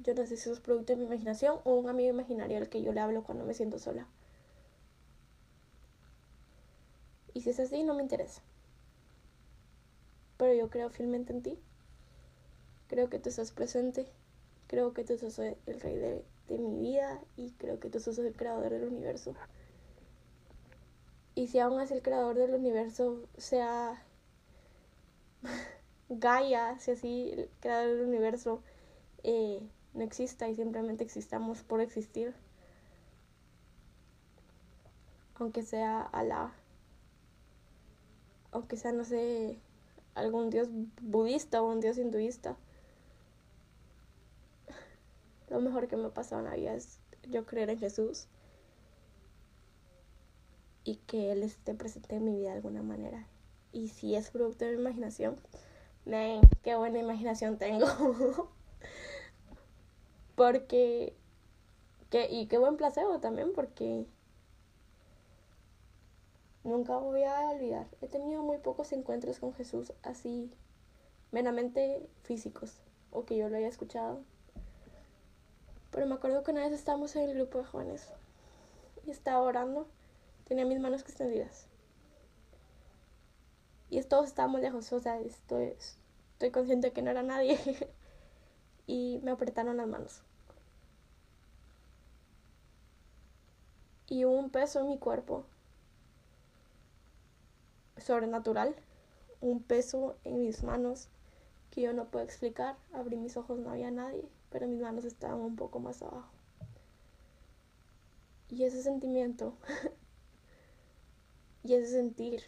yo 0.02 0.14
no 0.14 0.26
sé 0.26 0.36
si 0.36 0.50
es 0.50 0.60
producto 0.60 0.92
de 0.92 0.98
mi 0.98 1.04
imaginación 1.04 1.58
o 1.64 1.74
un 1.74 1.88
amigo 1.88 2.10
imaginario 2.10 2.58
al 2.58 2.68
que 2.68 2.82
yo 2.82 2.92
le 2.92 3.00
hablo 3.00 3.22
cuando 3.22 3.44
me 3.44 3.54
siento 3.54 3.78
sola. 3.78 4.06
Y 7.34 7.42
si 7.42 7.50
es 7.50 7.60
así, 7.60 7.82
no 7.82 7.94
me 7.94 8.02
interesa. 8.02 8.42
Pero 10.36 10.54
yo 10.54 10.70
creo 10.70 10.90
fielmente 10.90 11.32
en 11.32 11.42
ti. 11.42 11.58
Creo 12.88 13.08
que 13.08 13.18
tú 13.18 13.28
estás 13.28 13.52
presente. 13.52 14.06
Creo 14.66 14.94
que 14.94 15.04
tú 15.04 15.18
sos 15.18 15.38
el 15.38 15.80
rey 15.80 15.96
de, 15.96 16.24
de 16.48 16.58
mi 16.58 16.80
vida 16.80 17.20
y 17.36 17.52
creo 17.52 17.78
que 17.78 17.90
tú 17.90 18.00
sos 18.00 18.18
el 18.18 18.32
creador 18.34 18.70
del 18.70 18.84
universo. 18.84 19.34
Y 21.34 21.48
si 21.48 21.58
aún 21.58 21.80
así 21.80 21.94
el 21.94 22.02
creador 22.02 22.36
del 22.36 22.54
universo 22.54 23.28
sea 23.36 24.02
Gaia, 26.08 26.78
si 26.78 26.90
así 26.90 27.30
el 27.32 27.50
creador 27.60 27.96
del 27.96 28.06
universo 28.06 28.62
eh, 29.22 29.62
no 29.94 30.02
exista 30.04 30.48
y 30.48 30.54
simplemente 30.54 31.04
existamos 31.04 31.62
por 31.62 31.80
existir, 31.80 32.34
aunque 35.34 35.62
sea 35.62 36.02
Alá, 36.02 36.52
aunque 38.52 38.76
sea, 38.76 38.92
no 38.92 39.04
sé, 39.04 39.58
algún 40.14 40.50
dios 40.50 40.68
budista 41.00 41.62
o 41.62 41.70
un 41.70 41.80
dios 41.80 41.98
hinduista, 41.98 42.56
lo 45.48 45.60
mejor 45.60 45.88
que 45.88 45.96
me 45.96 46.06
ha 46.06 46.14
pasado 46.14 46.40
en 46.42 46.48
la 46.48 46.56
vida 46.56 46.74
es 46.74 47.00
yo 47.28 47.44
creer 47.44 47.70
en 47.70 47.78
Jesús 47.78 48.28
y 50.84 50.96
que 50.96 51.32
Él 51.32 51.42
esté 51.42 51.74
presente 51.74 52.16
en 52.16 52.24
mi 52.24 52.36
vida 52.36 52.50
de 52.50 52.56
alguna 52.56 52.82
manera. 52.82 53.26
Y 53.72 53.88
si 53.88 54.14
es 54.14 54.30
producto 54.30 54.64
de 54.64 54.72
mi 54.72 54.80
imaginación, 54.80 55.36
ven, 56.04 56.40
qué 56.62 56.76
buena 56.76 56.98
imaginación 56.98 57.58
tengo. 57.58 57.86
porque, 60.40 61.12
que, 62.08 62.30
y 62.30 62.46
qué 62.46 62.56
buen 62.56 62.78
placebo 62.78 63.20
también, 63.20 63.52
porque 63.52 64.06
nunca 66.64 66.96
voy 66.96 67.24
a 67.24 67.50
olvidar. 67.50 67.86
He 68.00 68.08
tenido 68.08 68.42
muy 68.42 68.56
pocos 68.56 68.90
encuentros 68.92 69.38
con 69.38 69.52
Jesús 69.52 69.92
así, 70.02 70.50
meramente 71.30 72.08
físicos, 72.22 72.80
o 73.10 73.26
que 73.26 73.36
yo 73.36 73.50
lo 73.50 73.58
haya 73.58 73.68
escuchado. 73.68 74.22
Pero 75.90 76.06
me 76.06 76.14
acuerdo 76.14 76.42
que 76.42 76.52
una 76.52 76.62
vez 76.62 76.72
estábamos 76.72 77.14
en 77.16 77.28
el 77.28 77.34
grupo 77.34 77.58
de 77.58 77.64
jóvenes 77.64 78.10
y 79.04 79.10
estaba 79.10 79.42
orando 79.42 79.88
Tenía 80.46 80.64
mis 80.64 80.80
manos 80.80 81.02
extendidas. 81.02 81.66
Y 83.90 84.00
todos 84.04 84.24
estábamos 84.24 84.62
lejos, 84.62 84.90
o 84.90 85.00
sea, 85.00 85.20
estoy, 85.20 85.74
estoy 86.32 86.50
consciente 86.50 86.86
de 86.86 86.92
que 86.94 87.02
no 87.02 87.10
era 87.10 87.22
nadie. 87.22 87.58
y 88.86 89.20
me 89.22 89.32
apretaron 89.32 89.76
las 89.76 89.86
manos. 89.86 90.22
Y 94.10 94.24
un 94.24 94.50
peso 94.50 94.80
en 94.80 94.88
mi 94.88 94.98
cuerpo 94.98 95.46
sobrenatural, 97.96 98.74
un 99.40 99.62
peso 99.62 100.16
en 100.24 100.42
mis 100.42 100.64
manos 100.64 101.08
que 101.70 101.82
yo 101.82 101.92
no 101.92 102.06
puedo 102.06 102.24
explicar. 102.24 102.76
Abrí 102.92 103.16
mis 103.16 103.36
ojos, 103.36 103.60
no 103.60 103.70
había 103.70 103.92
nadie, 103.92 104.28
pero 104.50 104.66
mis 104.66 104.80
manos 104.80 105.04
estaban 105.04 105.40
un 105.40 105.54
poco 105.54 105.78
más 105.78 106.02
abajo. 106.02 106.32
Y 108.48 108.64
ese 108.64 108.82
sentimiento 108.82 109.54
y 111.62 111.74
ese 111.74 111.92
sentir. 111.92 112.42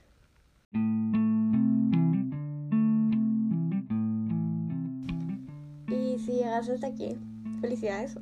Y 5.87 6.19
si 6.19 6.33
llegas 6.33 6.69
hasta 6.69 6.89
aquí, 6.89 7.17
felicidades. 7.61 8.19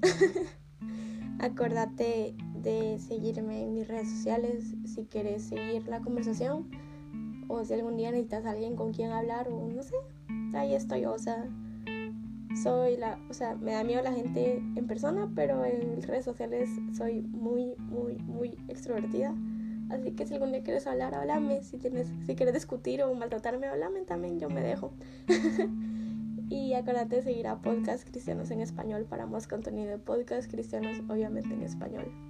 Acordate 1.40 2.36
de 2.62 2.98
seguirme 2.98 3.64
en 3.64 3.74
mis 3.74 3.88
redes 3.88 4.08
sociales 4.10 4.74
si 4.84 5.04
quieres 5.04 5.42
seguir 5.42 5.86
la 5.88 6.00
conversación 6.00 6.68
o 7.48 7.64
si 7.64 7.74
algún 7.74 7.96
día 7.96 8.10
necesitas 8.10 8.46
a 8.46 8.50
alguien 8.50 8.76
con 8.76 8.92
quien 8.92 9.10
hablar 9.10 9.48
o 9.48 9.68
no 9.68 9.82
sé, 9.82 9.94
ahí 10.54 10.74
estoy, 10.74 11.04
o 11.04 11.18
sea, 11.18 11.48
soy 12.62 12.96
la, 12.96 13.18
o 13.28 13.34
sea, 13.34 13.54
me 13.56 13.72
da 13.72 13.84
miedo 13.84 14.02
la 14.02 14.12
gente 14.12 14.56
en 14.56 14.86
persona, 14.86 15.30
pero 15.34 15.64
en 15.64 16.02
redes 16.02 16.24
sociales 16.24 16.68
soy 16.96 17.22
muy, 17.22 17.74
muy, 17.78 18.18
muy 18.18 18.58
extrovertida. 18.68 19.34
Así 19.88 20.12
que 20.12 20.26
si 20.26 20.34
algún 20.34 20.52
día 20.52 20.62
quieres 20.62 20.86
hablar, 20.86 21.14
háblame. 21.14 21.62
Si, 21.62 21.78
tienes, 21.78 22.08
si 22.24 22.36
quieres 22.36 22.54
discutir 22.54 23.02
o 23.02 23.12
maltratarme, 23.14 23.66
háblame 23.66 24.02
también, 24.02 24.38
yo 24.38 24.48
me 24.48 24.60
dejo. 24.60 24.92
y 26.48 26.74
acuérdate 26.74 27.16
de 27.16 27.22
seguir 27.22 27.48
a 27.48 27.60
Podcast 27.60 28.08
Cristianos 28.08 28.50
en 28.50 28.60
Español 28.60 29.06
para 29.08 29.26
más 29.26 29.48
contenido 29.48 29.90
de 29.90 29.98
Podcast 29.98 30.50
Cristianos, 30.50 31.02
obviamente 31.08 31.52
en 31.52 31.62
español. 31.62 32.29